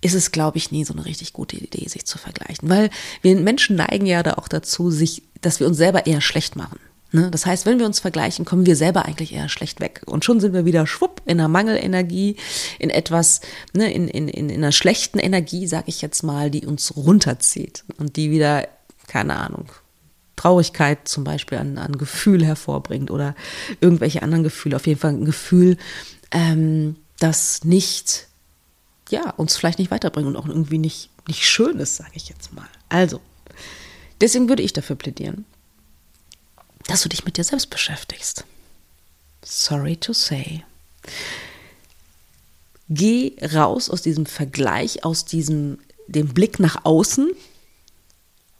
ist 0.00 0.14
es, 0.14 0.30
glaube 0.30 0.58
ich, 0.58 0.70
nie 0.70 0.84
so 0.84 0.92
eine 0.92 1.04
richtig 1.04 1.32
gute 1.32 1.56
Idee, 1.56 1.88
sich 1.88 2.04
zu 2.06 2.18
vergleichen. 2.18 2.68
Weil 2.68 2.90
wir 3.22 3.36
Menschen 3.36 3.76
neigen 3.76 4.06
ja 4.06 4.22
da 4.22 4.34
auch 4.34 4.48
dazu, 4.48 4.90
sich, 4.90 5.22
dass 5.40 5.58
wir 5.60 5.66
uns 5.66 5.76
selber 5.76 6.06
eher 6.06 6.20
schlecht 6.20 6.56
machen. 6.56 6.78
Ne? 7.12 7.30
Das 7.30 7.46
heißt, 7.46 7.66
wenn 7.66 7.78
wir 7.78 7.86
uns 7.86 8.00
vergleichen, 8.00 8.44
kommen 8.44 8.66
wir 8.66 8.76
selber 8.76 9.04
eigentlich 9.04 9.32
eher 9.32 9.48
schlecht 9.48 9.80
weg. 9.80 10.02
Und 10.06 10.24
schon 10.24 10.40
sind 10.40 10.52
wir 10.52 10.64
wieder 10.64 10.86
schwupp 10.86 11.22
in 11.24 11.38
einer 11.38 11.48
Mangelenergie, 11.48 12.36
in 12.78 12.90
etwas, 12.90 13.40
ne, 13.72 13.92
in, 13.92 14.08
in, 14.08 14.28
in 14.28 14.50
einer 14.50 14.72
schlechten 14.72 15.18
Energie, 15.18 15.66
sage 15.66 15.84
ich 15.86 16.02
jetzt 16.02 16.22
mal, 16.22 16.50
die 16.50 16.66
uns 16.66 16.96
runterzieht 16.96 17.84
und 17.98 18.16
die 18.16 18.30
wieder, 18.30 18.68
keine 19.06 19.36
Ahnung, 19.36 19.70
Traurigkeit 20.36 21.08
zum 21.08 21.24
Beispiel 21.24 21.58
an, 21.58 21.78
an 21.78 21.96
Gefühl 21.96 22.44
hervorbringt 22.44 23.10
oder 23.10 23.34
irgendwelche 23.80 24.22
anderen 24.22 24.44
Gefühle. 24.44 24.76
Auf 24.76 24.86
jeden 24.86 25.00
Fall 25.00 25.12
ein 25.12 25.24
Gefühl, 25.24 25.78
ähm, 26.30 26.96
das 27.18 27.64
nicht, 27.64 28.28
ja, 29.08 29.30
uns 29.30 29.56
vielleicht 29.56 29.78
nicht 29.78 29.90
weiterbringt 29.90 30.28
und 30.28 30.36
auch 30.36 30.46
irgendwie 30.46 30.78
nicht, 30.78 31.08
nicht 31.26 31.46
schön 31.46 31.78
ist, 31.78 31.96
sage 31.96 32.12
ich 32.14 32.28
jetzt 32.28 32.52
mal. 32.52 32.68
Also, 32.90 33.20
deswegen 34.20 34.48
würde 34.48 34.62
ich 34.62 34.74
dafür 34.74 34.96
plädieren, 34.96 35.46
dass 36.86 37.02
du 37.02 37.08
dich 37.08 37.24
mit 37.24 37.36
dir 37.36 37.44
selbst 37.44 37.70
beschäftigst. 37.70 38.44
Sorry 39.44 39.96
to 39.96 40.12
say. 40.12 40.64
Geh 42.88 43.36
raus 43.54 43.90
aus 43.90 44.02
diesem 44.02 44.26
Vergleich, 44.26 45.04
aus 45.04 45.24
diesem 45.24 45.78
dem 46.06 46.28
Blick 46.28 46.60
nach 46.60 46.84
außen 46.84 47.32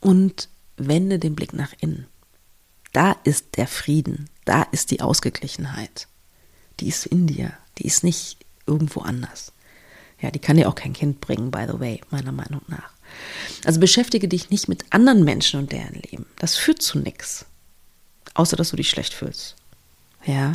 und 0.01 0.49
wende 0.77 1.19
den 1.19 1.35
Blick 1.37 1.53
nach 1.53 1.73
innen. 1.81 2.07
Da 2.93 3.13
ist 3.25 3.57
der 3.57 3.69
Frieden, 3.69 4.29
da 4.45 4.63
ist 4.63 4.91
die 4.91 5.01
Ausgeglichenheit. 5.01 6.09
Die 6.81 6.89
ist 6.89 7.07
in 7.07 7.27
dir, 7.27 7.53
die 7.79 7.87
ist 7.87 8.05
nicht 8.05 8.39
irgendwo 8.67 9.01
anders. 9.01 9.53
Ja, 10.21 10.31
die 10.31 10.39
kann 10.39 10.57
dir 10.57 10.69
auch 10.69 10.75
kein 10.75 10.93
Kind 10.93 11.21
bringen, 11.21 11.51
by 11.51 11.67
the 11.71 11.79
way, 11.79 12.01
meiner 12.11 12.33
Meinung 12.33 12.63
nach. 12.69 12.91
Also 13.65 13.81
beschäftige 13.81 14.29
dich 14.29 14.51
nicht 14.51 14.69
mit 14.69 14.85
anderen 14.91 15.25
Menschen 15.25 15.61
und 15.61 15.73
deren 15.73 15.95
Leben. 15.95 16.27
Das 16.39 16.57
führt 16.57 16.83
zu 16.83 16.99
nichts. 16.99 17.47
Außer 18.37 18.57
dass 18.57 18.71
du 18.71 18.77
dich 18.77 18.91
schlecht 18.91 19.15
fühlst. 19.15 19.57
Ja. 20.27 20.53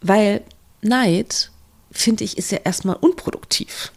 Weil 0.00 0.42
Neid, 0.80 1.50
finde 1.90 2.24
ich, 2.24 2.38
ist 2.38 2.50
ja 2.50 2.58
erstmal 2.58 2.96
unproduktiv. 2.96 3.92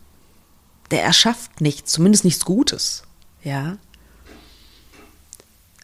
Der 0.92 1.04
erschafft 1.04 1.62
nichts, 1.62 1.94
zumindest 1.94 2.25
nichts 2.25 2.44
Gutes. 2.44 3.04
Ja. 3.44 3.78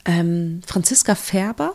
Ähm, 0.04 0.62
Franziska 0.68 1.16
Färber, 1.16 1.74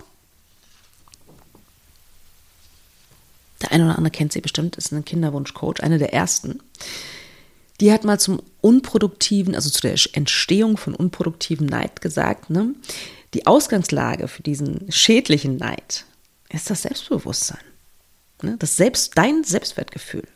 der 3.63 3.73
eine 3.73 3.85
oder 3.85 3.97
andere 3.97 4.11
kennt 4.11 4.33
sie 4.33 4.43
bestimmt, 4.43 4.77
ist 4.77 4.93
ein 4.93 5.05
Kinderwunschcoach, 5.05 5.81
eine 5.81 5.97
der 5.97 6.13
ersten. 6.13 6.61
Die 7.81 7.91
hat 7.91 8.05
mal 8.05 8.21
zum 8.21 8.43
unproduktiven, 8.61 9.55
also 9.55 9.71
zu 9.71 9.81
der 9.81 9.97
Entstehung 10.13 10.77
von 10.77 10.95
unproduktiven 10.95 11.67
Neid 11.67 12.03
gesagt, 12.03 12.51
ne? 12.51 12.75
Die 13.37 13.47
Ausgangslage 13.47 14.29
für 14.29 14.43
diesen 14.43 14.91
schädlichen 14.91 15.59
Neid 15.59 16.07
ist 16.49 16.71
das 16.71 16.83
Selbstbewusstsein. 16.83 17.61
Ne? 18.41 18.57
Das 18.59 18.79
Selbst, 18.79 19.13
dein 19.19 19.45
Selbstwertgefühl. 19.45 20.27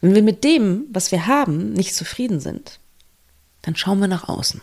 Wenn 0.00 0.16
wir 0.16 0.22
mit 0.22 0.42
dem, 0.42 0.86
was 0.90 1.12
wir 1.12 1.28
haben, 1.28 1.72
nicht 1.72 1.94
zufrieden 1.94 2.40
sind, 2.40 2.80
dann 3.62 3.76
schauen 3.76 4.00
wir 4.00 4.08
nach 4.08 4.28
außen. 4.28 4.60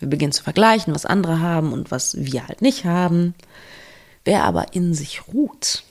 Wir 0.00 0.08
beginnen 0.08 0.32
zu 0.32 0.42
vergleichen, 0.42 0.92
was 0.92 1.06
andere 1.06 1.38
haben 1.38 1.72
und 1.72 1.92
was 1.92 2.16
wir 2.18 2.48
halt 2.48 2.60
nicht 2.60 2.84
haben. 2.84 3.36
Wer 4.24 4.42
aber 4.42 4.74
in 4.74 4.92
sich 4.92 5.28
ruht, 5.28 5.84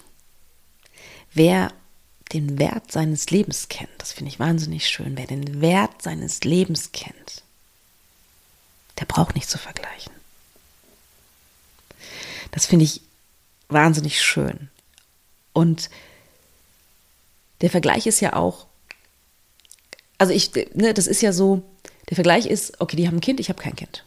wer 1.33 1.71
den 2.33 2.59
Wert 2.59 2.91
seines 2.91 3.29
Lebens 3.29 3.69
kennt, 3.69 3.91
das 3.97 4.11
finde 4.11 4.27
ich 4.27 4.41
wahnsinnig 4.41 4.89
schön, 4.89 5.17
wer 5.17 5.27
den 5.27 5.61
Wert 5.61 6.01
seines 6.01 6.43
Lebens 6.43 6.91
kennt, 6.91 7.44
der 8.99 9.05
braucht 9.05 9.35
nicht 9.35 9.49
zu 9.49 9.57
vergleichen. 9.57 10.13
Das 12.51 12.65
finde 12.65 12.85
ich 12.85 13.01
wahnsinnig 13.67 14.21
schön. 14.21 14.69
Und 15.53 15.89
der 17.61 17.69
Vergleich 17.69 18.07
ist 18.07 18.19
ja 18.19 18.33
auch, 18.33 18.67
also 20.17 20.33
ich, 20.33 20.53
ne, 20.73 20.93
das 20.93 21.07
ist 21.07 21.21
ja 21.21 21.33
so, 21.33 21.63
der 22.09 22.15
Vergleich 22.15 22.45
ist, 22.45 22.79
okay, 22.79 22.95
die 22.95 23.07
haben 23.07 23.17
ein 23.17 23.21
Kind, 23.21 23.39
ich 23.39 23.49
habe 23.49 23.61
kein 23.61 23.75
Kind. 23.75 24.03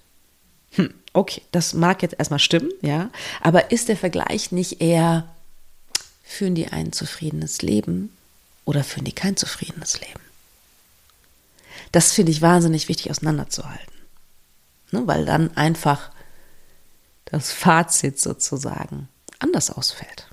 Hm, 0.73 0.95
okay, 1.13 1.43
das 1.53 1.75
mag 1.75 2.03
jetzt 2.03 2.17
erstmal 2.19 2.39
stimmen, 2.39 2.71
ja, 2.83 3.11
aber 3.41 3.71
ist 3.71 3.89
der 3.89 3.97
Vergleich 3.97 4.53
nicht 4.53 4.81
eher, 4.81 5.29
führen 6.23 6.55
die 6.55 6.69
ein 6.69 6.93
zufriedenes 6.93 7.63
Leben 7.63 8.17
oder 8.65 8.85
führen 8.85 9.05
die 9.05 9.15
kein 9.15 9.37
zufriedenes 9.37 10.01
Leben? 10.01 10.21
Das 11.91 12.13
finde 12.13 12.33
ich 12.33 12.43
wahnsinnig 12.43 12.89
wichtig 12.89 13.11
auseinanderzuhalten, 13.11 13.95
ne, 14.91 15.07
weil 15.07 15.25
dann 15.25 15.57
einfach 15.57 16.11
das 17.25 17.53
Fazit 17.53 18.19
sozusagen 18.19 19.09
anders 19.39 19.71
ausfällt. 19.71 20.29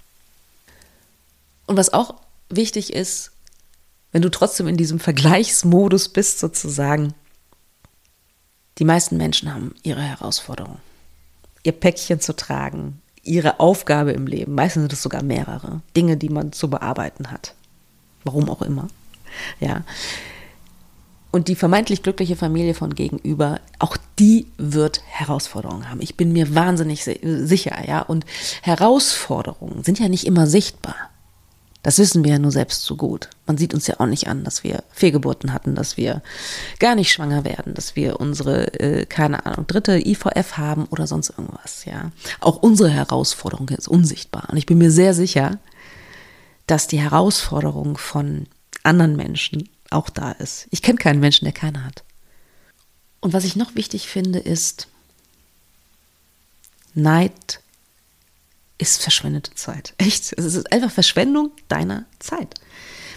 Und 1.68 1.78
was 1.78 1.94
auch 1.94 2.16
wichtig 2.50 2.94
ist, 2.94 3.32
wenn 4.12 4.22
du 4.22 4.30
trotzdem 4.30 4.68
in 4.68 4.78
diesem 4.78 5.00
Vergleichsmodus 5.00 6.10
bist 6.10 6.40
sozusagen, 6.40 7.14
die 8.78 8.86
meisten 8.86 9.18
Menschen 9.18 9.54
haben 9.54 9.76
ihre 9.84 10.02
Herausforderung, 10.02 10.80
ihr 11.64 11.72
Päckchen 11.72 12.20
zu 12.20 12.36
tragen, 12.36 13.02
ihre 13.24 13.60
Aufgabe 13.60 14.12
im 14.12 14.28
Leben. 14.28 14.54
Meistens 14.54 14.84
sind 14.84 14.94
es 14.94 15.02
sogar 15.02 15.24
mehrere 15.24 15.82
Dinge, 15.96 16.18
die 16.18 16.30
man 16.30 16.52
zu 16.52 16.70
bearbeiten 16.70 17.32
hat. 17.32 17.56
Warum 18.24 18.50
auch 18.50 18.62
immer. 18.62 18.88
Ja. 19.60 19.84
Und 21.36 21.50
die 21.50 21.56
vermeintlich 21.56 22.02
glückliche 22.02 22.38
Familie 22.38 22.74
von 22.74 22.96
gegenüber, 22.96 23.60
auch 23.78 23.98
die 24.20 24.48
wird 24.58 25.02
Herausforderungen 25.06 25.90
haben. 25.90 26.00
Ich 26.00 26.16
bin 26.16 26.32
mir 26.32 26.56
wahnsinnig 26.56 27.04
sicher, 27.04 27.76
ja. 27.86 28.04
Und 28.04 28.26
Herausforderungen 28.62 29.84
sind 29.84 30.00
ja 30.00 30.08
nicht 30.08 30.26
immer 30.26 30.48
sichtbar. 30.48 30.96
Das 31.84 32.00
wissen 32.00 32.24
wir 32.24 32.32
ja 32.32 32.40
nur 32.40 32.54
selbst 32.54 32.84
so 32.84 32.96
gut. 32.96 33.30
Man 33.48 33.58
sieht 33.58 33.74
uns 33.74 33.86
ja 33.86 34.00
auch 34.00 34.06
nicht 34.06 34.30
an, 34.30 34.46
dass 34.46 34.64
wir 34.64 34.86
Fehlgeburten 34.94 35.52
hatten, 35.52 35.76
dass 35.76 35.98
wir 35.98 36.22
gar 36.80 36.96
nicht 36.96 37.12
schwanger 37.12 37.44
werden, 37.44 37.74
dass 37.74 37.98
wir 37.98 38.22
unsere, 38.22 38.74
äh, 38.80 39.06
keine 39.06 39.46
Ahnung, 39.46 39.68
dritte 39.68 40.00
IVF 40.00 40.56
haben 40.56 40.86
oder 40.86 41.06
sonst 41.06 41.32
irgendwas, 41.32 41.84
ja. 41.84 42.12
Auch 42.40 42.64
unsere 42.64 42.92
Herausforderung 42.92 43.68
ist 43.68 43.90
unsichtbar. 43.90 44.48
Und 44.52 44.56
ich 44.56 44.68
bin 44.68 44.78
mir 44.78 44.90
sehr 44.90 45.14
sicher, 45.14 45.60
dass 46.66 46.88
die 46.88 47.02
Herausforderung 47.02 47.98
von 47.98 48.48
anderen 48.84 49.18
Menschen 49.18 49.68
auch 49.90 50.10
da 50.10 50.32
ist. 50.32 50.68
Ich 50.72 50.82
kenne 50.82 50.98
keinen 50.98 51.20
Menschen, 51.20 51.46
der 51.46 51.54
keine 51.54 51.84
hat. 51.84 52.04
Und 53.20 53.34
was 53.34 53.46
ich 53.46 53.56
noch 53.56 53.76
wichtig 53.76 54.08
finde, 54.08 54.40
ist, 54.40 54.88
Neid 56.94 57.60
ist 58.78 59.02
verschwendete 59.02 59.54
Zeit. 59.56 59.94
Echt. 59.98 60.34
Es 60.34 60.46
ist 60.46 60.72
einfach 60.72 60.92
Verschwendung 60.92 61.52
deiner 61.68 62.06
Zeit. 62.20 62.56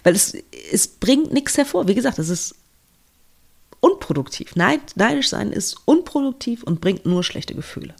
Weil 0.02 0.14
es, 0.14 0.34
es 0.72 0.88
bringt 0.88 1.32
nichts 1.32 1.56
hervor. 1.56 1.88
Wie 1.88 1.94
gesagt, 1.94 2.18
es 2.18 2.28
ist 2.28 2.54
unproduktiv. 3.80 4.56
Neid, 4.56 4.80
neidisch 4.96 5.28
sein 5.28 5.52
ist 5.52 5.76
unproduktiv 5.84 6.62
und 6.62 6.80
bringt 6.80 7.06
nur 7.06 7.24
schlechte 7.24 7.54
Gefühle. 7.54 7.94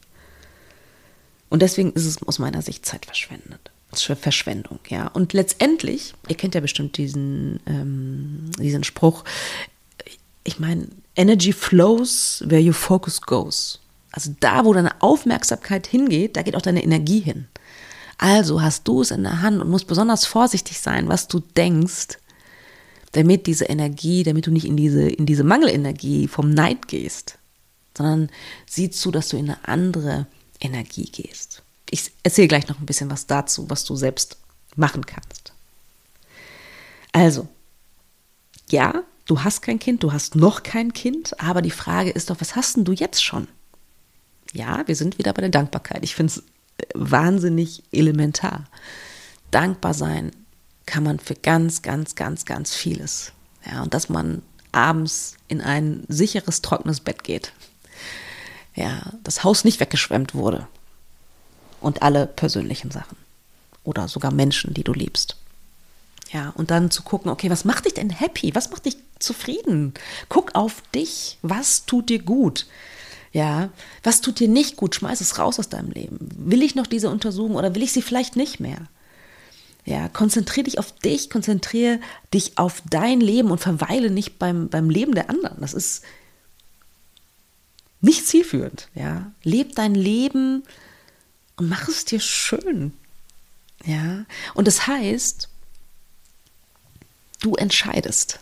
Und 1.49 1.63
deswegen 1.63 1.93
ist 1.93 2.05
es 2.05 2.23
aus 2.23 2.39
meiner 2.39 2.63
Sicht 2.63 2.85
zeitverschwendend. 2.85 3.71
Verschwendung, 3.93 4.79
ja. 4.89 5.07
Und 5.09 5.33
letztendlich, 5.33 6.15
ihr 6.29 6.37
kennt 6.37 6.55
ja 6.55 6.61
bestimmt 6.61 6.97
diesen, 6.99 7.61
ähm, 7.67 8.51
diesen 8.59 8.85
Spruch, 8.85 9.25
ich 10.45 10.59
meine, 10.59 10.89
Energy 11.17 11.53
flows 11.53 12.45
where 12.47 12.63
your 12.63 12.75
focus 12.75 13.21
goes. 13.21 13.81
Also 14.13 14.35
da, 14.41 14.65
wo 14.65 14.73
deine 14.73 15.03
Aufmerksamkeit 15.03 15.87
hingeht, 15.87 16.37
da 16.37 16.43
geht 16.43 16.57
auch 16.57 16.63
deine 16.63 16.83
Energie 16.83 17.21
hin. 17.21 17.49
Also 18.19 18.63
hast 18.63 18.87
du 18.89 19.03
es 19.03 19.11
in 19.11 19.23
der 19.23 19.43
Hand 19.43 19.61
und 19.61 19.71
musst 19.71 19.87
besonders 19.87 20.27
vorsichtig 20.27 20.81
sein, 20.81 21.09
was 21.09 21.29
du 21.29 21.41
denkst, 21.41 22.19
damit 23.13 23.47
diese 23.47 23.67
Energie, 23.67 24.23
damit 24.23 24.47
du 24.47 24.51
nicht 24.51 24.67
in 24.67 24.77
diese, 24.77 25.09
in 25.09 25.25
diese 25.25 25.45
Mangelenergie 25.45 26.29
vom 26.29 26.51
Neid 26.51 26.89
gehst, 26.89 27.39
sondern 27.97 28.29
sieh 28.67 28.91
zu, 28.91 29.11
dass 29.11 29.29
du 29.29 29.37
in 29.37 29.51
eine 29.51 29.67
andere 29.67 30.27
Energie 30.61 31.11
gehst. 31.11 31.63
Ich 31.91 32.13
erzähle 32.23 32.49
gleich 32.49 32.69
noch 32.69 32.79
ein 32.79 32.87
bisschen 32.87 33.11
was 33.11 33.27
dazu, 33.27 33.69
was 33.71 33.85
du 33.85 33.97
selbst 33.97 34.37
machen 34.77 35.07
kannst. 35.07 35.53
Also, 37.13 37.49
ja, 38.71 39.03
du 39.27 39.43
hast 39.43 39.63
kein 39.63 39.79
Kind, 39.79 40.03
du 40.03 40.13
hast 40.13 40.37
noch 40.37 40.63
kein 40.63 40.93
Kind, 40.93 41.41
aber 41.41 41.63
die 41.63 41.71
Frage 41.71 42.11
ist 42.11 42.31
doch, 42.31 42.41
was 42.41 42.57
hast 42.57 42.77
denn 42.77 42.85
du 42.85 42.93
jetzt 42.93 43.23
schon? 43.25 43.49
Ja, 44.53 44.87
wir 44.87 44.97
sind 44.97 45.19
wieder 45.19 45.33
bei 45.33 45.43
der 45.43 45.51
Dankbarkeit. 45.51 46.05
Ich 46.05 46.15
finde 46.15 46.33
es 46.33 46.43
wahnsinnig 46.95 47.83
elementar. 47.93 48.65
Dankbar 49.51 49.95
sein 49.95 50.33
kann 50.87 51.05
man 51.05 51.19
für 51.19 51.35
ganz, 51.35 51.83
ganz, 51.83 52.15
ganz, 52.15 52.45
ganz 52.45 52.75
vieles. 52.75 53.33
Ja, 53.71 53.83
und 53.83 53.93
dass 53.95 54.09
man 54.09 54.43
abends 54.73 55.37
in 55.49 55.61
ein 55.61 56.05
sicheres, 56.09 56.63
trockenes 56.63 57.01
Bett 57.01 57.25
geht. 57.25 57.53
Ja, 58.75 59.13
das 59.25 59.45
Haus 59.45 59.65
nicht 59.65 59.81
weggeschwemmt 59.81 60.35
wurde. 60.35 60.69
Und 61.81 62.03
alle 62.03 62.27
persönlichen 62.27 62.91
Sachen. 62.91 63.17
Oder 63.85 64.09
sogar 64.09 64.33
Menschen, 64.33 64.75
die 64.75 64.85
du 64.85 64.93
liebst. 64.93 65.37
Ja, 66.31 66.53
und 66.57 66.71
dann 66.71 66.91
zu 66.91 67.03
gucken, 67.03 67.31
okay, 67.31 67.51
was 67.51 67.65
macht 67.65 67.87
dich 67.87 67.95
denn 67.95 68.11
happy? 68.11 68.55
Was 68.55 68.71
macht 68.71 68.85
dich 68.85 68.97
zufrieden? 69.19 69.95
Guck 70.29 70.55
auf 70.55 70.83
dich. 70.95 71.39
Was 71.43 71.87
tut 71.87 72.11
dir 72.11 72.19
gut? 72.19 72.67
Ja, 73.33 73.71
was 74.03 74.21
tut 74.21 74.41
dir 74.41 74.49
nicht 74.49 74.77
gut? 74.77 74.95
Schmeiß 74.95 75.21
es 75.21 75.39
raus 75.39 75.59
aus 75.59 75.69
deinem 75.69 75.91
Leben. 75.91 76.19
Will 76.37 76.63
ich 76.63 76.75
noch 76.75 76.87
diese 76.87 77.11
Untersuchung 77.11 77.57
oder 77.57 77.75
will 77.75 77.83
ich 77.83 77.93
sie 77.93 78.03
vielleicht 78.03 78.37
nicht 78.37 78.61
mehr? 78.61 78.89
Ja, 79.85 80.09
konzentriere 80.09 80.65
dich 80.65 80.79
auf 80.79 80.93
dich, 80.93 81.31
konzentriere 81.31 82.01
dich 82.35 82.59
auf 82.59 82.83
dein 82.91 83.21
Leben 83.21 83.51
und 83.51 83.59
verweile 83.59 84.11
nicht 84.11 84.39
beim, 84.39 84.69
beim 84.69 84.91
Leben 84.91 85.15
der 85.15 85.31
anderen. 85.31 85.61
Das 85.61 85.73
ist 85.73 86.05
nicht 88.01 88.27
zielführend. 88.27 88.89
Ja, 88.95 89.33
leb 89.45 89.75
dein 89.75 89.95
Leben 89.95 90.63
und 91.59 91.69
mach 91.69 91.89
es 91.89 92.05
dir 92.05 92.21
schön. 92.21 92.93
Ja, 93.85 94.25
und 94.55 94.67
das 94.67 94.87
heißt, 94.87 95.49
du 97.41 97.55
entscheidest. 97.55 98.41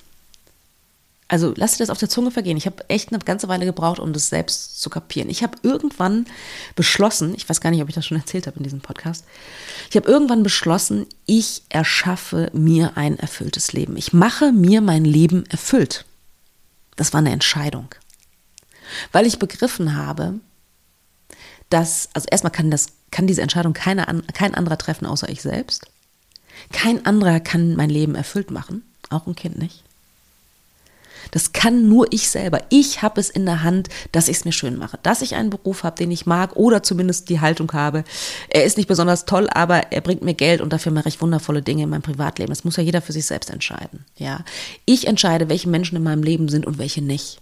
Also 1.28 1.52
lass 1.56 1.72
dir 1.72 1.78
das 1.78 1.90
auf 1.90 1.98
der 1.98 2.08
Zunge 2.08 2.30
vergehen. 2.30 2.56
Ich 2.56 2.66
habe 2.66 2.88
echt 2.88 3.10
eine 3.10 3.18
ganze 3.18 3.48
Weile 3.48 3.66
gebraucht, 3.66 3.98
um 3.98 4.12
das 4.12 4.28
selbst 4.28 4.80
zu 4.80 4.90
kapieren. 4.90 5.28
Ich 5.28 5.42
habe 5.42 5.58
irgendwann 5.62 6.26
beschlossen, 6.76 7.34
ich 7.34 7.48
weiß 7.48 7.60
gar 7.60 7.70
nicht, 7.70 7.82
ob 7.82 7.88
ich 7.88 7.96
das 7.96 8.06
schon 8.06 8.16
erzählt 8.16 8.46
habe 8.46 8.58
in 8.58 8.62
diesem 8.62 8.80
Podcast, 8.80 9.24
ich 9.90 9.96
habe 9.96 10.08
irgendwann 10.08 10.44
beschlossen, 10.44 11.06
ich 11.26 11.62
erschaffe 11.68 12.50
mir 12.52 12.96
ein 12.96 13.18
erfülltes 13.18 13.72
Leben. 13.72 13.96
Ich 13.96 14.12
mache 14.12 14.52
mir 14.52 14.80
mein 14.80 15.04
Leben 15.04 15.44
erfüllt. 15.46 16.04
Das 16.94 17.12
war 17.12 17.18
eine 17.18 17.32
Entscheidung. 17.32 17.88
Weil 19.10 19.26
ich 19.26 19.40
begriffen 19.40 19.96
habe, 19.96 20.38
dass, 21.70 22.08
also 22.12 22.28
erstmal 22.30 22.52
kann, 22.52 22.70
das, 22.70 22.86
kann 23.10 23.26
diese 23.26 23.42
Entscheidung 23.42 23.72
keine, 23.72 24.04
kein 24.32 24.54
anderer 24.54 24.78
treffen 24.78 25.06
außer 25.06 25.28
ich 25.28 25.42
selbst. 25.42 25.86
Kein 26.72 27.04
anderer 27.06 27.40
kann 27.40 27.76
mein 27.76 27.90
Leben 27.90 28.14
erfüllt 28.14 28.50
machen, 28.50 28.82
auch 29.10 29.26
ein 29.26 29.36
Kind 29.36 29.58
nicht. 29.58 29.84
Das 31.30 31.52
kann 31.52 31.88
nur 31.88 32.12
ich 32.12 32.28
selber. 32.28 32.62
Ich 32.68 33.02
habe 33.02 33.20
es 33.20 33.30
in 33.30 33.46
der 33.46 33.62
Hand, 33.62 33.88
dass 34.12 34.28
ich 34.28 34.38
es 34.38 34.44
mir 34.44 34.52
schön 34.52 34.78
mache, 34.78 34.98
dass 35.02 35.22
ich 35.22 35.34
einen 35.34 35.50
Beruf 35.50 35.82
habe, 35.82 35.96
den 35.96 36.10
ich 36.10 36.26
mag 36.26 36.56
oder 36.56 36.82
zumindest 36.82 37.28
die 37.28 37.40
Haltung 37.40 37.72
habe. 37.72 38.04
Er 38.48 38.64
ist 38.64 38.76
nicht 38.76 38.88
besonders 38.88 39.24
toll, 39.24 39.48
aber 39.50 39.92
er 39.92 40.00
bringt 40.00 40.22
mir 40.22 40.34
Geld 40.34 40.60
und 40.60 40.72
dafür 40.72 40.92
mache 40.92 41.08
ich 41.08 41.20
wundervolle 41.20 41.62
Dinge 41.62 41.84
in 41.84 41.90
meinem 41.90 42.02
Privatleben. 42.02 42.50
Das 42.50 42.64
muss 42.64 42.76
ja 42.76 42.82
jeder 42.82 43.02
für 43.02 43.12
sich 43.12 43.26
selbst 43.26 43.50
entscheiden. 43.50 44.04
Ja, 44.16 44.44
ich 44.84 45.06
entscheide, 45.06 45.48
welche 45.48 45.68
Menschen 45.68 45.96
in 45.96 46.02
meinem 46.02 46.22
Leben 46.22 46.48
sind 46.48 46.66
und 46.66 46.78
welche 46.78 47.02
nicht. 47.02 47.40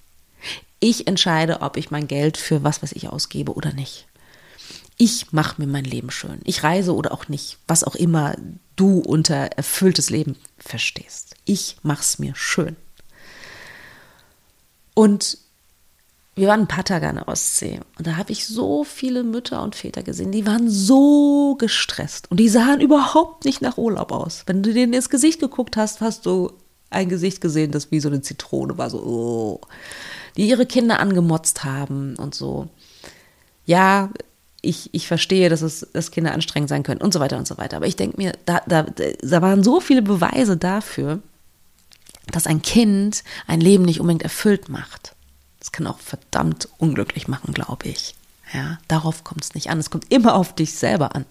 Ich 0.81 1.07
entscheide, 1.07 1.63
ob 1.63 1.77
ich 1.77 1.91
mein 1.91 2.09
Geld 2.09 2.37
für 2.37 2.63
was, 2.63 2.83
was 2.83 2.93
ich 2.93 3.09
ausgebe 3.09 3.55
oder 3.55 3.73
nicht. 3.73 4.07
Ich 4.97 5.33
mache 5.33 5.61
mir 5.61 5.67
mein 5.67 5.85
Leben 5.85 6.11
schön. 6.11 6.41
Ich 6.45 6.63
reise 6.63 6.95
oder 6.95 7.13
auch 7.13 7.29
nicht, 7.29 7.59
was 7.67 7.85
auch 7.85 7.95
immer 7.97 8.37
du 8.77 9.01
unter 9.01 9.35
erfülltes 9.35 10.11
Leben 10.11 10.37
verstehst. 10.59 11.35
Ich 11.45 11.77
mache 11.83 12.03
es 12.03 12.19
mir 12.19 12.35
schön. 12.37 12.77
Und 14.95 15.39
wir 16.37 16.49
waren 16.49 16.61
ein 16.61 16.69
paar 16.69 16.85
Tage 16.85 17.09
an 17.09 17.17
der 17.17 17.29
Ostsee 17.29 17.81
und 17.97 18.07
da 18.07 18.17
habe 18.17 18.33
ich 18.33 18.47
so 18.47 18.83
viele 18.83 19.23
Mütter 19.23 19.63
und 19.63 19.77
Väter 19.77 20.03
gesehen, 20.03 20.33
die 20.33 20.47
waren 20.47 20.69
so 20.69 21.55
gestresst 21.57 22.29
und 22.31 22.39
die 22.39 22.49
sahen 22.49 22.81
überhaupt 22.81 23.45
nicht 23.45 23.63
nach 23.63 23.79
Urlaub 23.79 24.11
aus. 24.11 24.43
Wenn 24.47 24.63
du 24.63 24.73
denen 24.73 24.93
ins 24.93 25.11
Gesicht 25.11 25.39
geguckt 25.39 25.77
hast, 25.77 26.01
hast 26.01 26.27
du 26.27 26.53
ein 26.91 27.09
Gesicht 27.09 27.41
gesehen, 27.41 27.71
das 27.71 27.91
wie 27.93 28.01
so 28.01 28.09
eine 28.09 28.23
Zitrone 28.23 28.77
war, 28.79 28.91
so, 28.91 28.99
oh, 28.99 29.61
die 30.37 30.49
ihre 30.49 30.67
Kinder 30.67 30.99
angemotzt 30.99 31.65
haben 31.65 32.17
und 32.17 32.35
so. 32.35 32.69
Ja, 33.65 34.11
ich, 34.65 34.91
ich 34.93 35.07
verstehe, 35.07 35.49
dass, 35.49 35.63
es, 35.63 35.87
dass 35.93 36.11
Kinder 36.11 36.33
anstrengend 36.33 36.69
sein 36.69 36.83
können 36.83 37.01
und 37.01 37.13
so 37.13 37.21
weiter 37.21 37.39
und 37.39 37.47
so 37.47 37.59
weiter. 37.59 37.77
Aber 37.77 37.87
ich 37.87 37.97
denke 37.97 38.17
mir, 38.17 38.33
da, 38.47 38.63
da, 38.67 38.83
da 38.83 39.43
waren 39.43 39.63
so 39.63 39.81
viele 39.81 40.03
Beweise 40.03 40.57
dafür, 40.57 41.21
dass 42.31 42.47
ein 42.47 42.63
Kind 42.63 43.23
ein 43.47 43.61
Leben 43.61 43.85
nicht 43.85 44.01
unbedingt 44.01 44.23
erfüllt 44.23 44.69
macht. 44.69 45.15
Das 45.59 45.73
kann 45.73 45.87
auch 45.87 45.99
verdammt 45.99 46.69
unglücklich 46.79 47.29
machen, 47.29 47.55
glaube 47.55 47.89
ich. 47.89 48.15
Ja, 48.53 48.79
darauf 48.89 49.25
kommt 49.25 49.45
es 49.45 49.55
nicht 49.55 49.71
an. 49.71 49.79
Es 49.79 49.91
kommt 49.91 50.11
immer 50.13 50.35
auf 50.35 50.55
dich 50.55 50.75
selber 50.75 51.15
an. 51.15 51.25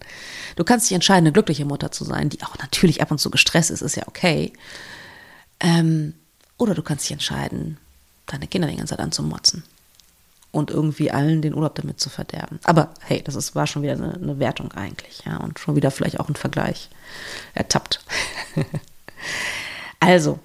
Du 0.56 0.64
kannst 0.64 0.90
dich 0.90 0.94
entscheiden, 0.94 1.24
eine 1.24 1.32
glückliche 1.32 1.64
Mutter 1.64 1.90
zu 1.90 2.04
sein, 2.04 2.28
die 2.28 2.42
auch 2.42 2.58
natürlich 2.58 3.00
ab 3.02 3.10
und 3.10 3.18
zu 3.18 3.30
gestresst 3.30 3.70
ist, 3.70 3.82
ist 3.82 3.96
ja 3.96 4.06
okay. 4.06 4.52
Ähm, 5.60 6.14
oder 6.58 6.74
du 6.74 6.82
kannst 6.82 7.04
dich 7.04 7.12
entscheiden, 7.12 7.78
deine 8.26 8.46
Kinder 8.46 8.68
die 8.68 8.76
ganze 8.76 8.96
Zeit 8.96 9.04
anzumotzen 9.04 9.64
und 10.54 10.70
irgendwie 10.70 11.10
allen 11.10 11.42
den 11.42 11.54
Urlaub 11.54 11.74
damit 11.74 12.00
zu 12.00 12.08
verderben. 12.08 12.60
Aber 12.64 12.94
hey, 13.00 13.22
das 13.22 13.34
ist, 13.34 13.54
war 13.54 13.66
schon 13.66 13.82
wieder 13.82 13.92
eine, 13.92 14.14
eine 14.14 14.38
Wertung 14.38 14.72
eigentlich, 14.72 15.22
ja, 15.26 15.38
und 15.38 15.58
schon 15.58 15.76
wieder 15.76 15.90
vielleicht 15.90 16.20
auch 16.20 16.28
ein 16.28 16.36
Vergleich 16.36 16.90
ertappt. 17.54 18.00
also, 20.00 20.38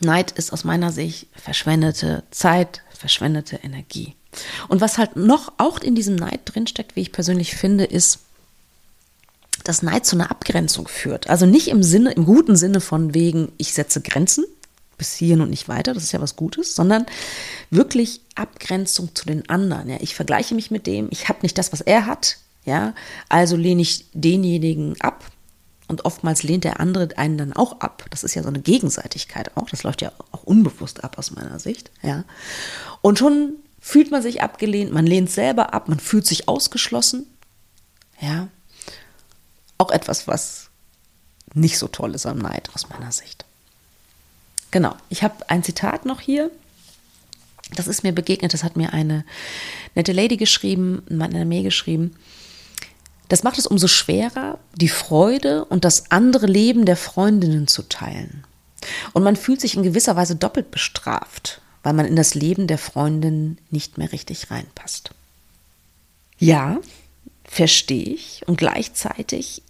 Neid 0.00 0.32
ist 0.32 0.52
aus 0.52 0.64
meiner 0.64 0.90
Sicht 0.90 1.28
verschwendete 1.34 2.24
Zeit, 2.30 2.82
verschwendete 2.90 3.56
Energie. 3.56 4.16
Und 4.68 4.80
was 4.80 4.98
halt 4.98 5.16
noch 5.16 5.52
auch 5.58 5.78
in 5.78 5.94
diesem 5.94 6.16
Neid 6.16 6.40
drinsteckt, 6.44 6.96
wie 6.96 7.02
ich 7.02 7.12
persönlich 7.12 7.54
finde, 7.54 7.84
ist, 7.84 8.20
dass 9.64 9.82
Neid 9.82 10.06
zu 10.06 10.16
einer 10.16 10.30
Abgrenzung 10.30 10.88
führt. 10.88 11.30
Also 11.30 11.46
nicht 11.46 11.68
im 11.68 11.82
Sinne, 11.82 12.12
im 12.12 12.24
guten 12.24 12.56
Sinne 12.56 12.80
von 12.80 13.14
wegen, 13.14 13.52
ich 13.58 13.74
setze 13.74 14.00
Grenzen 14.00 14.44
bis 15.02 15.14
hierhin 15.14 15.40
und 15.40 15.50
nicht 15.50 15.66
weiter, 15.66 15.94
das 15.94 16.04
ist 16.04 16.12
ja 16.12 16.20
was 16.20 16.36
Gutes, 16.36 16.76
sondern 16.76 17.06
wirklich 17.70 18.20
Abgrenzung 18.36 19.12
zu 19.16 19.26
den 19.26 19.48
anderen. 19.48 19.88
Ja, 19.88 19.96
ich 19.98 20.14
vergleiche 20.14 20.54
mich 20.54 20.70
mit 20.70 20.86
dem, 20.86 21.08
ich 21.10 21.28
habe 21.28 21.40
nicht 21.42 21.58
das, 21.58 21.72
was 21.72 21.80
er 21.80 22.06
hat, 22.06 22.36
ja, 22.64 22.94
also 23.28 23.56
lehne 23.56 23.82
ich 23.82 24.06
denjenigen 24.12 25.00
ab, 25.00 25.24
und 25.88 26.06
oftmals 26.06 26.42
lehnt 26.42 26.64
der 26.64 26.80
andere 26.80 27.18
einen 27.18 27.36
dann 27.36 27.52
auch 27.52 27.80
ab. 27.80 28.06
Das 28.08 28.24
ist 28.24 28.34
ja 28.34 28.42
so 28.42 28.48
eine 28.48 28.60
Gegenseitigkeit 28.60 29.54
auch. 29.58 29.68
Das 29.68 29.82
läuft 29.82 30.00
ja 30.00 30.10
auch 30.30 30.42
unbewusst 30.44 31.04
ab 31.04 31.18
aus 31.18 31.32
meiner 31.32 31.58
Sicht. 31.58 31.90
Ja. 32.00 32.24
Und 33.02 33.18
schon 33.18 33.56
fühlt 33.78 34.10
man 34.10 34.22
sich 34.22 34.40
abgelehnt, 34.40 34.90
man 34.90 35.06
lehnt 35.06 35.30
selber 35.30 35.74
ab, 35.74 35.90
man 35.90 36.00
fühlt 36.00 36.24
sich 36.24 36.48
ausgeschlossen. 36.48 37.26
Ja. 38.20 38.48
Auch 39.76 39.90
etwas, 39.90 40.26
was 40.26 40.70
nicht 41.52 41.76
so 41.76 41.88
toll 41.88 42.14
ist 42.14 42.24
am 42.24 42.38
Neid 42.38 42.70
aus 42.72 42.88
meiner 42.88 43.12
Sicht. 43.12 43.44
Genau. 44.72 44.96
Ich 45.08 45.22
habe 45.22 45.48
ein 45.48 45.62
Zitat 45.62 46.04
noch 46.04 46.20
hier. 46.20 46.50
Das 47.76 47.86
ist 47.86 48.02
mir 48.02 48.12
begegnet, 48.12 48.52
das 48.52 48.64
hat 48.64 48.76
mir 48.76 48.92
eine 48.92 49.24
nette 49.94 50.12
Lady 50.12 50.36
geschrieben, 50.36 51.02
in 51.08 51.16
meiner 51.16 51.44
Mail 51.44 51.62
geschrieben. 51.62 52.16
Das 53.28 53.44
macht 53.44 53.58
es 53.58 53.66
umso 53.66 53.86
schwerer, 53.86 54.58
die 54.74 54.88
Freude 54.88 55.64
und 55.64 55.84
das 55.84 56.10
andere 56.10 56.46
Leben 56.46 56.84
der 56.84 56.96
Freundinnen 56.96 57.66
zu 57.66 57.82
teilen. 57.88 58.44
Und 59.12 59.22
man 59.22 59.36
fühlt 59.36 59.60
sich 59.60 59.76
in 59.76 59.82
gewisser 59.82 60.16
Weise 60.16 60.36
doppelt 60.36 60.70
bestraft, 60.70 61.62
weil 61.82 61.94
man 61.94 62.06
in 62.06 62.16
das 62.16 62.34
Leben 62.34 62.66
der 62.66 62.78
Freundin 62.78 63.58
nicht 63.70 63.96
mehr 63.96 64.12
richtig 64.12 64.50
reinpasst. 64.50 65.12
Ja, 66.38 66.80
verstehe 67.44 68.04
ich. 68.04 68.42
Und 68.46 68.56
gleichzeitig 68.56 69.62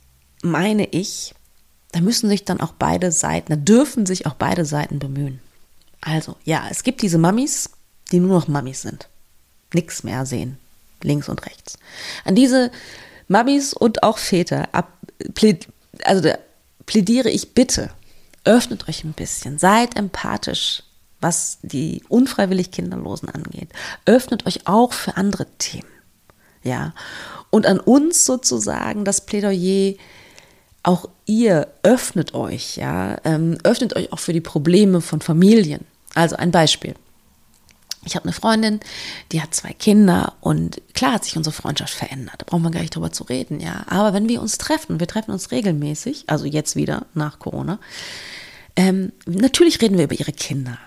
meine 0.42 0.86
ich, 0.88 1.34
da 1.92 2.00
müssen 2.00 2.28
sich 2.28 2.44
dann 2.44 2.60
auch 2.60 2.72
beide 2.72 3.12
Seiten, 3.12 3.52
da 3.52 3.56
dürfen 3.56 4.06
sich 4.06 4.26
auch 4.26 4.34
beide 4.34 4.64
Seiten 4.64 4.98
bemühen. 4.98 5.40
Also, 6.00 6.36
ja, 6.44 6.66
es 6.70 6.82
gibt 6.82 7.02
diese 7.02 7.18
Mamis, 7.18 7.70
die 8.10 8.18
nur 8.18 8.38
noch 8.38 8.48
Mamis 8.48 8.82
sind. 8.82 9.08
Nichts 9.72 10.02
mehr 10.02 10.26
sehen, 10.26 10.58
links 11.02 11.28
und 11.28 11.46
rechts. 11.46 11.78
An 12.24 12.34
diese 12.34 12.70
Mamis 13.28 13.72
und 13.72 14.02
auch 14.02 14.18
Väter, 14.18 14.68
ab, 14.72 14.92
pläd, 15.34 15.68
also 16.04 16.30
plädiere 16.86 17.30
ich 17.30 17.54
bitte, 17.54 17.90
öffnet 18.44 18.88
euch 18.88 19.04
ein 19.04 19.12
bisschen, 19.12 19.58
seid 19.58 19.96
empathisch, 19.96 20.82
was 21.20 21.58
die 21.62 22.02
unfreiwillig 22.08 22.72
Kinderlosen 22.72 23.28
angeht. 23.28 23.68
Öffnet 24.06 24.46
euch 24.46 24.66
auch 24.66 24.92
für 24.92 25.16
andere 25.16 25.46
Themen. 25.58 25.86
Ja. 26.64 26.94
Und 27.50 27.66
an 27.66 27.78
uns 27.78 28.24
sozusagen 28.24 29.04
das 29.04 29.24
Plädoyer, 29.24 29.94
auch 30.82 31.08
ihr 31.26 31.68
öffnet 31.82 32.34
euch, 32.34 32.76
ja, 32.76 33.18
ähm, 33.24 33.58
öffnet 33.62 33.94
euch 33.96 34.12
auch 34.12 34.18
für 34.18 34.32
die 34.32 34.40
Probleme 34.40 35.00
von 35.00 35.20
Familien. 35.20 35.84
Also 36.14 36.36
ein 36.36 36.50
Beispiel. 36.50 36.94
Ich 38.04 38.16
habe 38.16 38.24
eine 38.24 38.32
Freundin, 38.32 38.80
die 39.30 39.40
hat 39.40 39.54
zwei 39.54 39.72
Kinder 39.72 40.34
und 40.40 40.82
klar 40.92 41.12
hat 41.12 41.24
sich 41.24 41.36
unsere 41.36 41.54
Freundschaft 41.54 41.94
verändert. 41.94 42.34
Da 42.38 42.44
brauchen 42.46 42.64
wir 42.64 42.72
gar 42.72 42.80
nicht 42.80 42.96
drüber 42.96 43.12
zu 43.12 43.22
reden, 43.24 43.60
ja. 43.60 43.84
Aber 43.86 44.12
wenn 44.12 44.28
wir 44.28 44.42
uns 44.42 44.58
treffen, 44.58 44.98
wir 44.98 45.06
treffen 45.06 45.30
uns 45.30 45.52
regelmäßig, 45.52 46.24
also 46.26 46.44
jetzt 46.44 46.74
wieder 46.74 47.06
nach 47.14 47.38
Corona, 47.38 47.78
ähm, 48.74 49.12
natürlich 49.26 49.80
reden 49.80 49.98
wir 49.98 50.04
über 50.04 50.18
ihre 50.18 50.32
Kinder. 50.32 50.78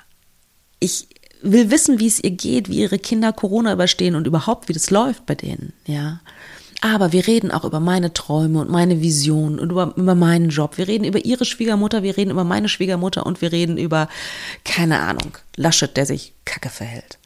Ich 0.80 1.08
will 1.42 1.72
wissen, 1.72 2.00
wie 2.00 2.08
es 2.08 2.22
ihr 2.22 2.32
geht, 2.32 2.68
wie 2.68 2.82
ihre 2.82 3.00
Kinder 3.00 3.32
Corona 3.32 3.72
überstehen 3.72 4.16
und 4.16 4.28
überhaupt, 4.28 4.68
wie 4.68 4.74
das 4.74 4.90
läuft 4.90 5.26
bei 5.26 5.36
denen, 5.36 5.72
ja. 5.86 6.20
Aber 6.82 7.12
wir 7.12 7.26
reden 7.26 7.52
auch 7.52 7.64
über 7.64 7.80
meine 7.80 8.14
Träume 8.14 8.60
und 8.60 8.70
meine 8.70 9.02
Visionen 9.02 9.60
und 9.60 9.72
über, 9.72 9.94
über 9.96 10.16
meinen 10.16 10.50
Job. 10.50 10.78
Wir 10.78 10.88
reden 10.88 11.06
über 11.06 11.24
ihre 11.24 11.46
Schwiegermutter, 11.46 12.04
wir 12.04 12.18
reden 12.18 12.32
über 12.32 12.44
meine 12.44 12.70
Schwiegermutter 12.70 13.26
und 13.26 13.42
wir 13.42 13.52
reden 13.52 13.78
über, 13.78 14.10
keine 14.64 15.00
Ahnung, 15.00 15.38
Laschet, 15.56 15.96
der 15.96 16.06
sich 16.06 16.34
kacke 16.44 16.70
verhält. 16.70 17.18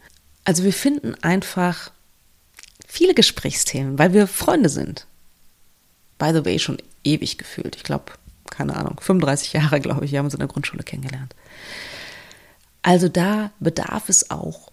Also 0.44 0.64
wir 0.64 0.72
finden 0.72 1.14
einfach 1.22 1.90
viele 2.86 3.14
Gesprächsthemen, 3.14 3.98
weil 3.98 4.12
wir 4.12 4.26
Freunde 4.26 4.68
sind. 4.68 5.06
By 6.18 6.30
the 6.32 6.44
way, 6.44 6.58
schon 6.58 6.78
ewig 7.04 7.38
gefühlt. 7.38 7.76
Ich 7.76 7.82
glaube, 7.82 8.12
keine 8.50 8.76
Ahnung, 8.76 8.98
35 9.00 9.52
Jahre, 9.52 9.80
glaube 9.80 10.04
ich, 10.04 10.12
wir 10.12 10.18
haben 10.18 10.26
uns 10.26 10.34
in 10.34 10.40
der 10.40 10.48
Grundschule 10.48 10.82
kennengelernt. 10.82 11.34
Also 12.82 13.08
da 13.08 13.50
bedarf 13.60 14.08
es 14.08 14.30
auch 14.30 14.70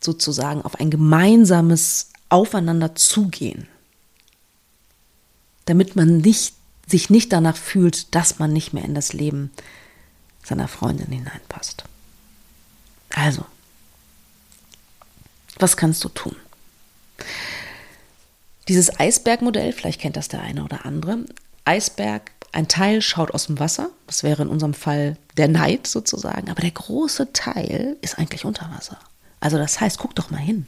sozusagen 0.00 0.62
auf 0.62 0.78
ein 0.78 0.90
gemeinsames 0.90 2.10
Aufeinander 2.28 2.94
zugehen 2.94 3.68
damit 5.68 5.96
man 5.96 6.18
nicht, 6.18 6.54
sich 6.86 7.10
nicht 7.10 7.32
danach 7.32 7.56
fühlt, 7.56 8.14
dass 8.14 8.38
man 8.38 8.52
nicht 8.52 8.72
mehr 8.72 8.84
in 8.84 8.94
das 8.94 9.12
Leben 9.12 9.50
seiner 10.42 10.68
Freundin 10.68 11.12
hineinpasst. 11.12 11.84
Also, 13.14 13.44
was 15.58 15.76
kannst 15.76 16.02
du 16.04 16.08
tun? 16.08 16.36
Dieses 18.68 18.98
Eisbergmodell, 18.98 19.72
vielleicht 19.72 20.00
kennt 20.00 20.16
das 20.16 20.28
der 20.28 20.42
eine 20.42 20.64
oder 20.64 20.84
andere. 20.86 21.24
Eisberg, 21.64 22.30
ein 22.52 22.68
Teil 22.68 23.02
schaut 23.02 23.32
aus 23.32 23.46
dem 23.46 23.58
Wasser, 23.58 23.90
das 24.06 24.22
wäre 24.22 24.42
in 24.42 24.48
unserem 24.48 24.74
Fall 24.74 25.16
der 25.36 25.48
Neid 25.48 25.86
sozusagen, 25.86 26.50
aber 26.50 26.62
der 26.62 26.70
große 26.70 27.32
Teil 27.32 27.96
ist 28.00 28.18
eigentlich 28.18 28.44
unter 28.44 28.70
Wasser. 28.70 28.98
Also 29.40 29.58
das 29.58 29.80
heißt, 29.80 29.98
guck 29.98 30.14
doch 30.14 30.30
mal 30.30 30.38
hin. 30.38 30.66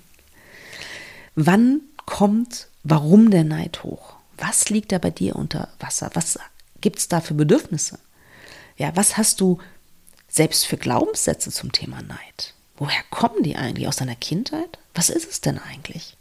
Wann 1.34 1.80
kommt, 2.04 2.68
warum 2.82 3.30
der 3.30 3.44
Neid 3.44 3.82
hoch? 3.82 4.19
Was 4.40 4.70
liegt 4.70 4.90
da 4.90 4.98
bei 4.98 5.11
dir 5.11 5.37
unter 5.37 5.68
Wasser? 5.79 6.11
Was 6.14 6.38
gibt 6.81 6.98
es 6.98 7.09
da 7.09 7.20
für 7.20 7.35
Bedürfnisse? 7.35 7.98
Ja, 8.76 8.96
was 8.96 9.16
hast 9.16 9.40
du 9.40 9.59
selbst 10.29 10.66
für 10.66 10.79
Glaubenssätze 10.79 11.50
zum 11.50 11.70
Thema 11.70 12.03
Neid? 12.03 12.55
Woher 12.76 13.03
kommen 13.11 13.42
die 13.42 13.57
eigentlich? 13.57 13.87
Aus 13.87 13.96
deiner 13.96 14.16
Kindheit? 14.16 14.79
Was 14.94 15.11
ist 15.11 15.31
es 15.31 15.42
denn 15.42 15.59
eigentlich? 15.59 16.16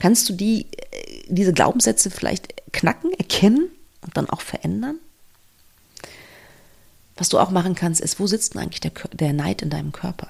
Kannst 0.00 0.28
du 0.28 0.32
die, 0.32 0.66
äh, 0.72 1.22
diese 1.28 1.52
Glaubenssätze 1.52 2.10
vielleicht 2.10 2.72
knacken, 2.72 3.12
erkennen 3.12 3.70
und 4.02 4.16
dann 4.16 4.28
auch 4.28 4.40
verändern? 4.40 4.98
Was 7.16 7.28
du 7.28 7.38
auch 7.38 7.50
machen 7.50 7.76
kannst, 7.76 8.00
ist, 8.00 8.18
wo 8.18 8.26
sitzt 8.26 8.54
denn 8.54 8.62
eigentlich 8.62 8.80
der, 8.80 8.92
der 9.12 9.32
Neid 9.32 9.62
in 9.62 9.70
deinem 9.70 9.92
Körper? 9.92 10.26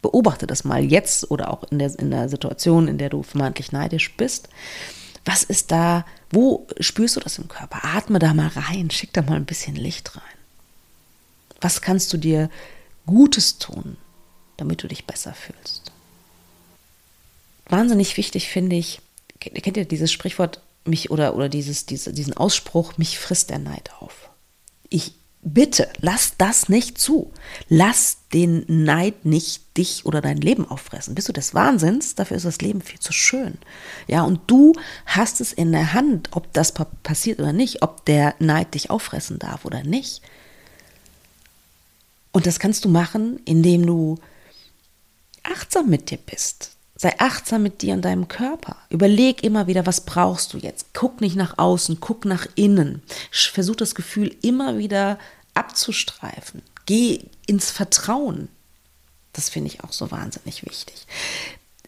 Beobachte 0.00 0.46
das 0.46 0.64
mal 0.64 0.82
jetzt 0.82 1.30
oder 1.30 1.50
auch 1.50 1.64
in 1.64 1.78
der, 1.78 1.98
in 1.98 2.10
der 2.10 2.28
Situation, 2.28 2.88
in 2.88 2.96
der 2.96 3.10
du 3.10 3.22
vermeintlich 3.22 3.72
neidisch 3.72 4.16
bist. 4.16 4.48
Was 5.24 5.42
ist 5.42 5.70
da, 5.70 6.04
wo 6.30 6.66
spürst 6.80 7.16
du 7.16 7.20
das 7.20 7.38
im 7.38 7.48
Körper? 7.48 7.84
Atme 7.84 8.18
da 8.18 8.34
mal 8.34 8.48
rein, 8.48 8.90
schick 8.90 9.12
da 9.12 9.22
mal 9.22 9.36
ein 9.36 9.46
bisschen 9.46 9.76
Licht 9.76 10.16
rein. 10.16 10.22
Was 11.60 11.80
kannst 11.80 12.12
du 12.12 12.18
dir 12.18 12.50
Gutes 13.06 13.58
tun, 13.58 13.96
damit 14.56 14.82
du 14.82 14.88
dich 14.88 15.06
besser 15.06 15.32
fühlst? 15.32 15.92
Wahnsinnig 17.66 18.16
wichtig 18.16 18.48
finde 18.48 18.76
ich, 18.76 19.00
kennt 19.40 19.76
ihr 19.76 19.86
dieses 19.86 20.12
Sprichwort, 20.12 20.60
mich 20.84 21.10
oder, 21.10 21.34
oder 21.34 21.48
dieses, 21.48 21.86
diese, 21.86 22.12
diesen 22.12 22.36
Ausspruch, 22.36 22.98
mich 22.98 23.18
frisst 23.18 23.48
der 23.48 23.58
Neid 23.58 23.90
auf. 24.00 24.28
Ich 24.90 25.14
bitte, 25.44 25.88
lass 26.00 26.36
das 26.38 26.68
nicht 26.68 26.98
zu. 26.98 27.30
Lass 27.68 28.18
den 28.32 28.64
Neid 28.66 29.24
nicht 29.24 29.76
dich 29.76 30.06
oder 30.06 30.20
dein 30.20 30.38
Leben 30.38 30.66
auffressen. 30.68 31.14
Bist 31.14 31.28
du 31.28 31.32
des 31.32 31.54
Wahnsinns? 31.54 32.14
Dafür 32.14 32.36
ist 32.36 32.46
das 32.46 32.60
Leben 32.60 32.80
viel 32.80 32.98
zu 32.98 33.12
schön. 33.12 33.58
Ja, 34.08 34.22
und 34.22 34.40
du 34.46 34.72
hast 35.06 35.40
es 35.40 35.52
in 35.52 35.72
der 35.72 35.92
Hand, 35.92 36.30
ob 36.32 36.52
das 36.52 36.72
passiert 37.02 37.38
oder 37.38 37.52
nicht, 37.52 37.82
ob 37.82 38.04
der 38.06 38.34
Neid 38.38 38.74
dich 38.74 38.90
auffressen 38.90 39.38
darf 39.38 39.64
oder 39.64 39.84
nicht. 39.84 40.22
Und 42.32 42.46
das 42.46 42.58
kannst 42.58 42.84
du 42.84 42.88
machen, 42.88 43.38
indem 43.44 43.86
du 43.86 44.18
achtsam 45.44 45.88
mit 45.88 46.10
dir 46.10 46.18
bist. 46.18 46.73
Sei 47.04 47.12
achtsam 47.18 47.62
mit 47.62 47.82
dir 47.82 47.92
und 47.92 48.02
deinem 48.02 48.28
Körper. 48.28 48.78
Überleg 48.88 49.44
immer 49.44 49.66
wieder, 49.66 49.84
was 49.84 50.06
brauchst 50.06 50.54
du 50.54 50.56
jetzt. 50.56 50.94
Guck 50.94 51.20
nicht 51.20 51.36
nach 51.36 51.58
außen, 51.58 52.00
guck 52.00 52.24
nach 52.24 52.46
innen. 52.54 53.02
Versuch 53.30 53.76
das 53.76 53.94
Gefühl 53.94 54.34
immer 54.40 54.78
wieder 54.78 55.18
abzustreifen. 55.52 56.62
Geh 56.86 57.20
ins 57.46 57.70
Vertrauen. 57.70 58.48
Das 59.34 59.50
finde 59.50 59.68
ich 59.68 59.84
auch 59.84 59.92
so 59.92 60.10
wahnsinnig 60.10 60.64
wichtig. 60.64 61.06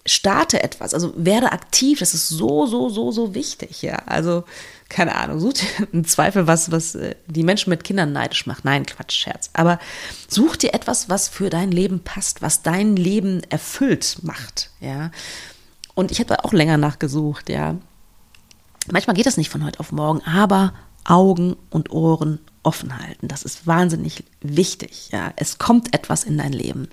Starte 0.05 0.62
etwas, 0.62 0.92
also 0.92 1.14
werde 1.16 1.50
aktiv, 1.50 2.00
das 2.00 2.12
ist 2.12 2.29
so, 2.29 2.66
so, 2.66 2.90
so, 2.90 3.11
so 3.11 3.35
wichtig, 3.35 3.81
ja. 3.81 4.02
Also, 4.05 4.44
keine 4.88 5.16
Ahnung, 5.16 5.40
such 5.40 5.55
dir 5.55 5.88
im 5.92 6.05
Zweifel 6.05 6.46
was, 6.46 6.70
was 6.70 6.94
äh, 6.94 7.16
die 7.27 7.42
Menschen 7.42 7.70
mit 7.70 7.85
Kindern 7.85 8.12
neidisch 8.12 8.46
macht. 8.46 8.64
Nein, 8.64 8.87
Quatsch, 8.87 9.12
Scherz. 9.12 9.51
Aber 9.53 9.79
such 10.29 10.57
dir 10.57 10.75
etwas, 10.75 11.09
was 11.09 11.29
für 11.29 11.51
dein 11.51 11.72
Leben 11.72 12.01
passt, 12.01 12.42
was 12.42 12.62
dein 12.62 12.96
Leben 12.96 13.42
erfüllt 13.51 14.18
macht, 14.22 14.70
ja. 14.81 15.11
Und 15.94 16.11
ich 16.11 16.25
da 16.27 16.37
auch 16.42 16.53
länger 16.53 16.77
nachgesucht, 16.77 17.49
ja. 17.49 17.77
Manchmal 18.90 19.16
geht 19.16 19.27
das 19.27 19.37
nicht 19.37 19.51
von 19.51 19.64
heute 19.64 19.81
auf 19.81 19.92
morgen, 19.92 20.20
aber 20.22 20.75
Augen 21.05 21.57
und 21.70 21.90
Ohren 21.90 22.40
offen 22.62 22.99
halten. 22.99 23.29
Das 23.29 23.42
ist 23.42 23.66
wahnsinnig 23.66 24.25
wichtig. 24.40 25.09
Ja, 25.12 25.33
es 25.37 25.59
kommt 25.59 25.94
etwas 25.94 26.25
in 26.25 26.37
dein 26.37 26.53
Leben. 26.53 26.88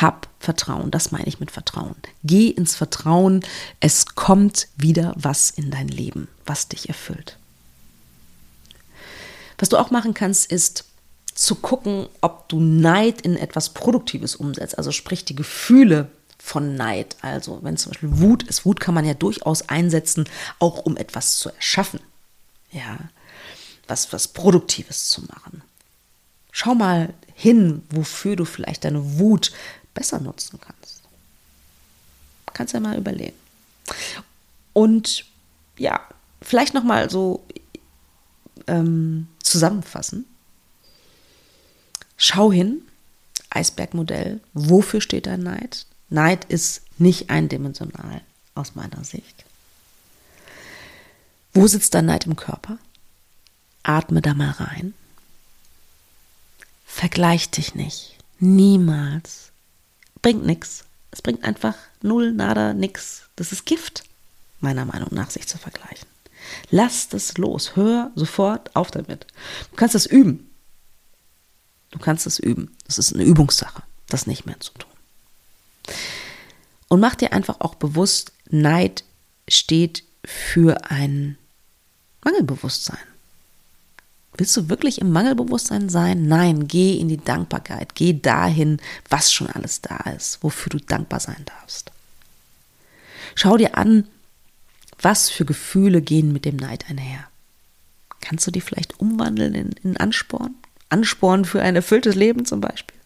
Hab 0.00 0.28
Vertrauen. 0.38 0.90
Das 0.90 1.10
meine 1.10 1.26
ich 1.26 1.40
mit 1.40 1.50
Vertrauen. 1.50 1.96
Geh 2.22 2.48
ins 2.48 2.76
Vertrauen. 2.76 3.44
Es 3.80 4.14
kommt 4.14 4.68
wieder 4.76 5.14
was 5.16 5.50
in 5.50 5.70
dein 5.70 5.88
Leben, 5.88 6.28
was 6.44 6.68
dich 6.68 6.88
erfüllt. 6.88 7.38
Was 9.58 9.70
du 9.70 9.78
auch 9.78 9.90
machen 9.90 10.12
kannst, 10.12 10.52
ist 10.52 10.84
zu 11.34 11.54
gucken, 11.54 12.08
ob 12.20 12.48
du 12.48 12.60
Neid 12.60 13.22
in 13.22 13.36
etwas 13.36 13.70
Produktives 13.70 14.36
umsetzt. 14.36 14.76
Also 14.76 14.92
sprich 14.92 15.24
die 15.24 15.36
Gefühle 15.36 16.10
von 16.38 16.74
Neid. 16.74 17.16
Also 17.22 17.60
wenn 17.62 17.76
zum 17.76 17.92
Beispiel 17.92 18.20
Wut 18.20 18.42
ist, 18.42 18.64
Wut 18.64 18.80
kann 18.80 18.94
man 18.94 19.04
ja 19.04 19.14
durchaus 19.14 19.68
einsetzen, 19.68 20.28
auch 20.58 20.78
um 20.78 20.96
etwas 20.96 21.36
zu 21.38 21.50
erschaffen. 21.50 22.00
Ja, 22.70 22.98
was, 23.88 24.12
was 24.12 24.28
Produktives 24.28 25.08
zu 25.08 25.22
machen. 25.22 25.62
Schau 26.52 26.74
mal 26.74 27.14
hin, 27.34 27.82
wofür 27.90 28.36
du 28.36 28.44
vielleicht 28.44 28.84
deine 28.84 29.18
Wut 29.18 29.52
besser 29.96 30.20
nutzen 30.20 30.60
kannst. 30.60 31.00
Kannst 32.52 32.74
ja 32.74 32.80
mal 32.80 32.96
überlegen. 32.96 33.36
Und 34.72 35.24
ja, 35.76 36.00
vielleicht 36.40 36.74
noch 36.74 36.84
mal 36.84 37.10
so 37.10 37.44
ähm, 38.68 39.26
zusammenfassen. 39.42 40.26
Schau 42.16 42.52
hin, 42.52 42.82
Eisbergmodell, 43.50 44.40
wofür 44.52 45.00
steht 45.00 45.26
dein 45.26 45.42
Neid? 45.42 45.86
Neid 46.08 46.44
ist 46.44 46.82
nicht 46.98 47.30
eindimensional 47.30 48.20
aus 48.54 48.74
meiner 48.74 49.02
Sicht. 49.04 49.44
Wo 51.52 51.66
sitzt 51.66 51.94
dein 51.94 52.06
Neid 52.06 52.26
im 52.26 52.36
Körper? 52.36 52.78
Atme 53.82 54.20
da 54.20 54.34
mal 54.34 54.50
rein. 54.50 54.94
Vergleich 56.86 57.50
dich 57.50 57.74
nicht. 57.74 58.16
Niemals. 58.38 59.52
Bringt 60.22 60.44
nichts. 60.44 60.84
Es 61.10 61.22
bringt 61.22 61.44
einfach 61.44 61.74
null, 62.02 62.32
nada, 62.32 62.74
nix. 62.74 63.22
Das 63.36 63.52
ist 63.52 63.66
Gift, 63.66 64.04
meiner 64.60 64.84
Meinung 64.84 65.08
nach, 65.12 65.30
sich 65.30 65.46
zu 65.46 65.58
vergleichen. 65.58 66.08
Lass 66.70 67.08
das 67.08 67.38
los. 67.38 67.76
Hör 67.76 68.10
sofort 68.14 68.74
auf 68.76 68.90
damit. 68.90 69.26
Du 69.70 69.76
kannst 69.76 69.94
das 69.94 70.06
üben. 70.06 70.50
Du 71.90 71.98
kannst 71.98 72.26
es 72.26 72.38
üben. 72.38 72.76
Das 72.86 72.98
ist 72.98 73.14
eine 73.14 73.24
Übungssache, 73.24 73.82
das 74.08 74.26
nicht 74.26 74.46
mehr 74.46 74.60
zu 74.60 74.72
tun. 74.72 74.90
Und 76.88 77.00
mach 77.00 77.14
dir 77.14 77.32
einfach 77.32 77.60
auch 77.60 77.74
bewusst, 77.74 78.32
Neid 78.48 79.04
steht 79.48 80.04
für 80.24 80.90
ein 80.90 81.38
Mangelbewusstsein. 82.24 82.98
Willst 84.36 84.56
du 84.56 84.68
wirklich 84.68 85.00
im 85.00 85.12
Mangelbewusstsein 85.12 85.88
sein? 85.88 86.26
Nein, 86.26 86.68
geh 86.68 86.96
in 86.96 87.08
die 87.08 87.16
Dankbarkeit. 87.16 87.94
Geh 87.94 88.20
dahin, 88.20 88.78
was 89.08 89.32
schon 89.32 89.48
alles 89.48 89.80
da 89.80 89.96
ist, 90.14 90.42
wofür 90.42 90.70
du 90.70 90.78
dankbar 90.78 91.20
sein 91.20 91.44
darfst. 91.44 91.90
Schau 93.34 93.56
dir 93.56 93.76
an, 93.76 94.06
was 95.00 95.30
für 95.30 95.44
Gefühle 95.44 96.02
gehen 96.02 96.32
mit 96.32 96.44
dem 96.44 96.56
Neid 96.56 96.88
einher. 96.88 97.26
Kannst 98.20 98.46
du 98.46 98.50
die 98.50 98.60
vielleicht 98.60 98.98
umwandeln 99.00 99.54
in, 99.54 99.72
in 99.82 99.96
Ansporn? 99.96 100.54
Ansporn 100.88 101.44
für 101.44 101.62
ein 101.62 101.76
erfülltes 101.76 102.14
Leben 102.14 102.44
zum 102.44 102.60
Beispiel? 102.60 102.96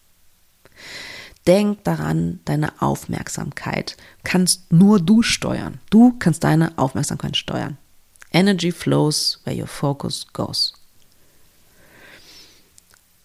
Denk 1.47 1.83
daran, 1.83 2.39
deine 2.45 2.81
Aufmerksamkeit 2.81 3.97
kannst 4.23 4.71
nur 4.71 4.99
du 4.99 5.23
steuern. 5.23 5.79
Du 5.89 6.13
kannst 6.19 6.43
deine 6.43 6.77
Aufmerksamkeit 6.77 7.35
steuern. 7.35 7.77
Energy 8.31 8.71
flows 8.71 9.41
where 9.43 9.57
your 9.57 9.67
focus 9.67 10.27
goes. 10.33 10.73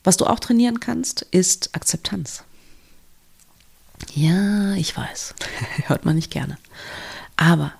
Was 0.07 0.17
du 0.17 0.27
auch 0.27 0.39
trainieren 0.39 0.79
kannst, 0.79 1.23
ist 1.33 1.75
Akzeptanz. 1.75 2.45
Ja, 4.15 4.75
ich 4.75 4.97
weiß, 4.97 5.35
hört 5.89 6.05
man 6.05 6.15
nicht 6.15 6.31
gerne. 6.31 6.59
Aber 7.37 7.73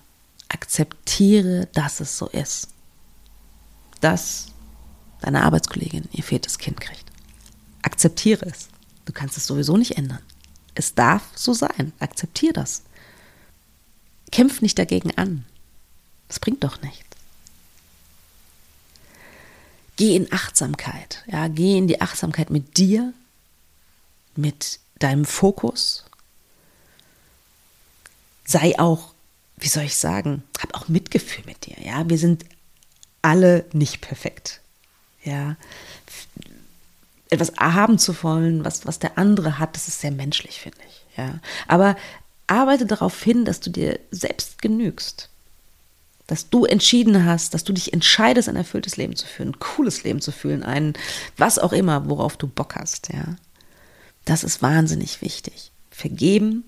akzeptiere, 0.49 1.69
dass 1.73 2.01
es 2.01 2.19
so 2.19 2.27
ist. 2.27 2.67
Dass 4.01 4.49
deine 5.21 5.45
Arbeitskollegin 5.45 6.09
ihr 6.11 6.25
viertes 6.25 6.59
Kind 6.59 6.81
kriegt. 6.81 7.05
Akzeptiere 7.83 8.47
es. 8.47 8.71
Du 9.05 9.13
kannst 9.13 9.37
es 9.37 9.47
sowieso 9.47 9.77
nicht 9.77 9.97
ändern. 9.97 10.19
Es 10.75 10.97
darf 10.97 11.23
so 11.37 11.53
sein. 11.53 11.93
Akzeptiere 12.01 12.55
das. 12.55 12.83
Kämpf 14.33 14.63
nicht 14.63 14.81
dagegen 14.81 15.17
an. 15.17 15.45
Das 16.27 16.41
bringt 16.41 16.65
doch 16.65 16.83
nichts. 16.83 17.06
Geh 19.97 20.15
in 20.15 20.33
Achtsamkeit. 20.33 21.25
Ja, 21.27 21.49
geh 21.49 21.77
in 21.77 21.89
die 21.89 22.01
Achtsamkeit 22.01 22.51
mit 22.51 22.77
dir, 22.77 23.13
mit 24.35 24.79
deinem 24.99 25.25
Fokus. 25.25 26.05
Sei 28.45 28.79
auch, 28.79 29.13
wie 29.57 29.69
soll 29.69 29.85
ich 29.85 29.97
sagen, 29.97 30.43
hab 30.61 30.75
auch 30.75 30.89
Mitgefühl 30.89 31.45
mit 31.47 31.67
dir. 31.67 31.77
Ja, 31.83 32.09
wir 32.09 32.19
sind 32.19 32.45
alle 33.23 33.65
nicht 33.73 34.01
perfekt. 34.01 34.61
Ja, 35.25 35.57
etwas 37.31 37.53
haben 37.59 37.99
zu 37.99 38.23
wollen, 38.23 38.65
was, 38.65 38.87
was 38.87 38.99
der 38.99 39.19
andere 39.19 39.59
hat, 39.59 39.75
das 39.75 39.89
ist 39.89 40.01
sehr 40.01 40.13
menschlich, 40.13 40.61
finde 40.61 40.79
ich. 40.89 41.19
Ja, 41.19 41.41
aber 41.67 41.97
arbeite 42.47 42.87
darauf 42.87 43.21
hin, 43.23 43.45
dass 43.45 43.61
du 43.61 43.71
dir 43.71 43.99
selbst 44.11 44.63
genügst. 44.63 45.29
Dass 46.27 46.51
du 46.51 46.65
entschieden 46.65 47.25
hast, 47.25 47.55
dass 47.55 47.65
du 47.65 47.73
dich 47.73 47.93
entscheidest, 47.93 48.49
ein 48.49 48.57
erfülltes 48.57 48.97
Leben 48.97 49.15
zu 49.15 49.27
führen, 49.27 49.51
ein 49.51 49.59
cooles 49.61 50.03
Leben 50.03 50.21
zu 50.21 50.33
fühlen, 50.33 50.65
ein 50.65 50.95
was 51.37 51.59
auch 51.59 51.73
immer, 51.73 52.09
worauf 52.09 52.37
du 52.37 52.49
Bock 52.49 52.75
hast, 52.75 53.13
ja. 53.13 53.37
Das 54.25 54.43
ist 54.43 54.61
wahnsinnig 54.61 55.23
wichtig. 55.23 55.71
Vergeben, 55.91 56.65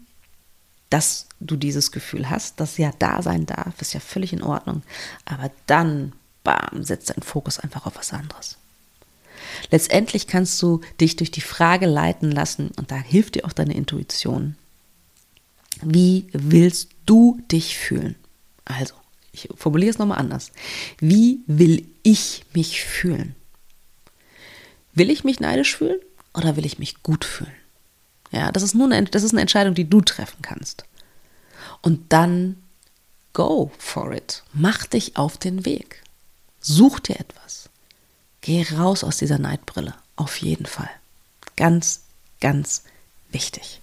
dass 0.90 1.26
du 1.40 1.56
dieses 1.56 1.92
Gefühl 1.92 2.30
hast, 2.30 2.60
das 2.60 2.78
ja 2.78 2.92
da 2.98 3.20
sein 3.20 3.46
darf, 3.46 3.80
ist 3.80 3.94
ja 3.94 4.00
völlig 4.00 4.32
in 4.32 4.42
Ordnung. 4.42 4.82
Aber 5.24 5.50
dann, 5.66 6.12
bam, 6.44 6.84
setzt 6.84 7.10
dein 7.10 7.22
Fokus 7.22 7.58
einfach 7.58 7.84
auf 7.84 7.96
was 7.96 8.12
anderes. 8.12 8.56
Letztendlich 9.70 10.26
kannst 10.26 10.60
du 10.62 10.80
dich 11.00 11.16
durch 11.16 11.30
die 11.30 11.40
Frage 11.40 11.86
leiten 11.86 12.30
lassen 12.30 12.70
und 12.76 12.90
da 12.90 12.96
hilft 12.96 13.34
dir 13.34 13.44
auch 13.44 13.52
deine 13.52 13.74
Intuition. 13.74 14.56
Wie 15.82 16.26
willst 16.32 16.90
du 17.06 17.40
dich 17.50 17.76
fühlen? 17.76 18.16
Also, 18.64 18.94
ich 19.32 19.48
formuliere 19.54 19.90
es 19.90 19.98
nochmal 19.98 20.18
anders. 20.18 20.52
Wie 20.98 21.40
will 21.46 21.88
ich 22.02 22.44
mich 22.54 22.84
fühlen? 22.84 23.34
Will 24.94 25.10
ich 25.10 25.24
mich 25.24 25.40
neidisch 25.40 25.76
fühlen 25.76 26.00
oder 26.34 26.56
will 26.56 26.66
ich 26.66 26.78
mich 26.78 27.02
gut 27.02 27.24
fühlen? 27.24 27.52
Ja, 28.30 28.52
das 28.52 28.62
ist 28.62 28.74
nur 28.74 28.90
eine, 28.90 29.04
das 29.04 29.22
ist 29.22 29.32
eine 29.32 29.40
Entscheidung, 29.40 29.74
die 29.74 29.88
du 29.88 30.00
treffen 30.00 30.42
kannst. 30.42 30.84
Und 31.82 32.12
dann 32.12 32.56
go 33.32 33.70
for 33.78 34.12
it. 34.12 34.42
Mach 34.52 34.86
dich 34.86 35.16
auf 35.16 35.38
den 35.38 35.64
Weg. 35.64 36.02
Such 36.60 37.00
dir 37.00 37.20
etwas. 37.20 37.68
Geh 38.40 38.66
raus 38.76 39.04
aus 39.04 39.18
dieser 39.18 39.38
Neidbrille. 39.38 39.94
Auf 40.16 40.36
jeden 40.38 40.66
Fall. 40.66 40.90
Ganz, 41.56 42.02
ganz 42.40 42.82
wichtig. 43.30 43.80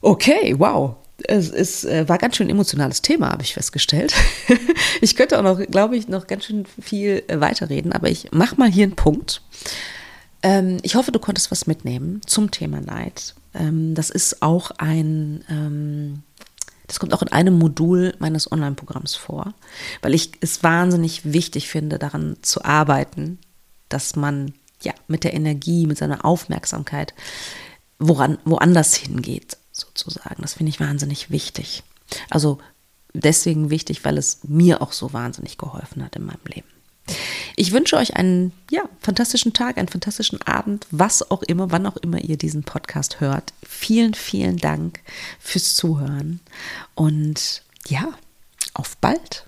Okay, 0.00 0.54
wow. 0.58 0.96
Es, 1.24 1.50
es 1.50 1.84
äh, 1.84 2.08
war 2.08 2.18
ganz 2.18 2.36
schön 2.36 2.48
emotionales 2.48 3.02
Thema, 3.02 3.30
habe 3.30 3.42
ich 3.42 3.54
festgestellt. 3.54 4.14
ich 5.00 5.16
könnte 5.16 5.38
auch 5.38 5.42
noch, 5.42 5.58
glaube 5.66 5.96
ich, 5.96 6.08
noch 6.08 6.26
ganz 6.26 6.44
schön 6.44 6.64
viel 6.80 7.24
äh, 7.26 7.40
weiterreden, 7.40 7.92
aber 7.92 8.08
ich 8.08 8.30
mache 8.30 8.56
mal 8.56 8.70
hier 8.70 8.84
einen 8.84 8.96
Punkt. 8.96 9.42
Ähm, 10.42 10.78
ich 10.82 10.94
hoffe, 10.94 11.10
du 11.10 11.18
konntest 11.18 11.50
was 11.50 11.66
mitnehmen 11.66 12.20
zum 12.26 12.50
Thema 12.50 12.80
Neid. 12.80 13.34
Ähm, 13.54 13.94
das 13.94 14.10
ist 14.10 14.42
auch 14.42 14.70
ein, 14.78 15.44
ähm, 15.50 16.22
das 16.86 17.00
kommt 17.00 17.12
auch 17.12 17.22
in 17.22 17.28
einem 17.28 17.58
Modul 17.58 18.14
meines 18.18 18.50
Online-Programms 18.50 19.14
vor, 19.14 19.54
weil 20.02 20.14
ich 20.14 20.32
es 20.40 20.62
wahnsinnig 20.62 21.32
wichtig 21.32 21.68
finde, 21.68 21.98
daran 21.98 22.36
zu 22.42 22.64
arbeiten, 22.64 23.38
dass 23.88 24.16
man 24.16 24.54
ja 24.82 24.92
mit 25.08 25.24
der 25.24 25.34
Energie, 25.34 25.86
mit 25.86 25.98
seiner 25.98 26.24
Aufmerksamkeit 26.24 27.14
woran, 27.98 28.38
woanders 28.44 28.94
hingeht, 28.94 29.57
sozusagen. 29.78 30.42
Das 30.42 30.54
finde 30.54 30.70
ich 30.70 30.80
wahnsinnig 30.80 31.30
wichtig. 31.30 31.82
Also 32.30 32.58
deswegen 33.14 33.70
wichtig, 33.70 34.04
weil 34.04 34.18
es 34.18 34.40
mir 34.44 34.82
auch 34.82 34.92
so 34.92 35.12
wahnsinnig 35.12 35.58
geholfen 35.58 36.04
hat 36.04 36.16
in 36.16 36.24
meinem 36.26 36.44
Leben. 36.46 36.68
Ich 37.56 37.72
wünsche 37.72 37.96
euch 37.96 38.16
einen 38.16 38.52
ja, 38.70 38.82
fantastischen 39.00 39.54
Tag, 39.54 39.78
einen 39.78 39.88
fantastischen 39.88 40.42
Abend, 40.42 40.86
was 40.90 41.30
auch 41.30 41.42
immer, 41.42 41.70
wann 41.70 41.86
auch 41.86 41.96
immer 41.96 42.20
ihr 42.20 42.36
diesen 42.36 42.64
Podcast 42.64 43.20
hört. 43.20 43.52
Vielen, 43.62 44.14
vielen 44.14 44.58
Dank 44.58 45.00
fürs 45.40 45.74
Zuhören 45.74 46.40
und 46.94 47.62
ja, 47.86 48.12
auf 48.74 48.96
bald. 48.98 49.47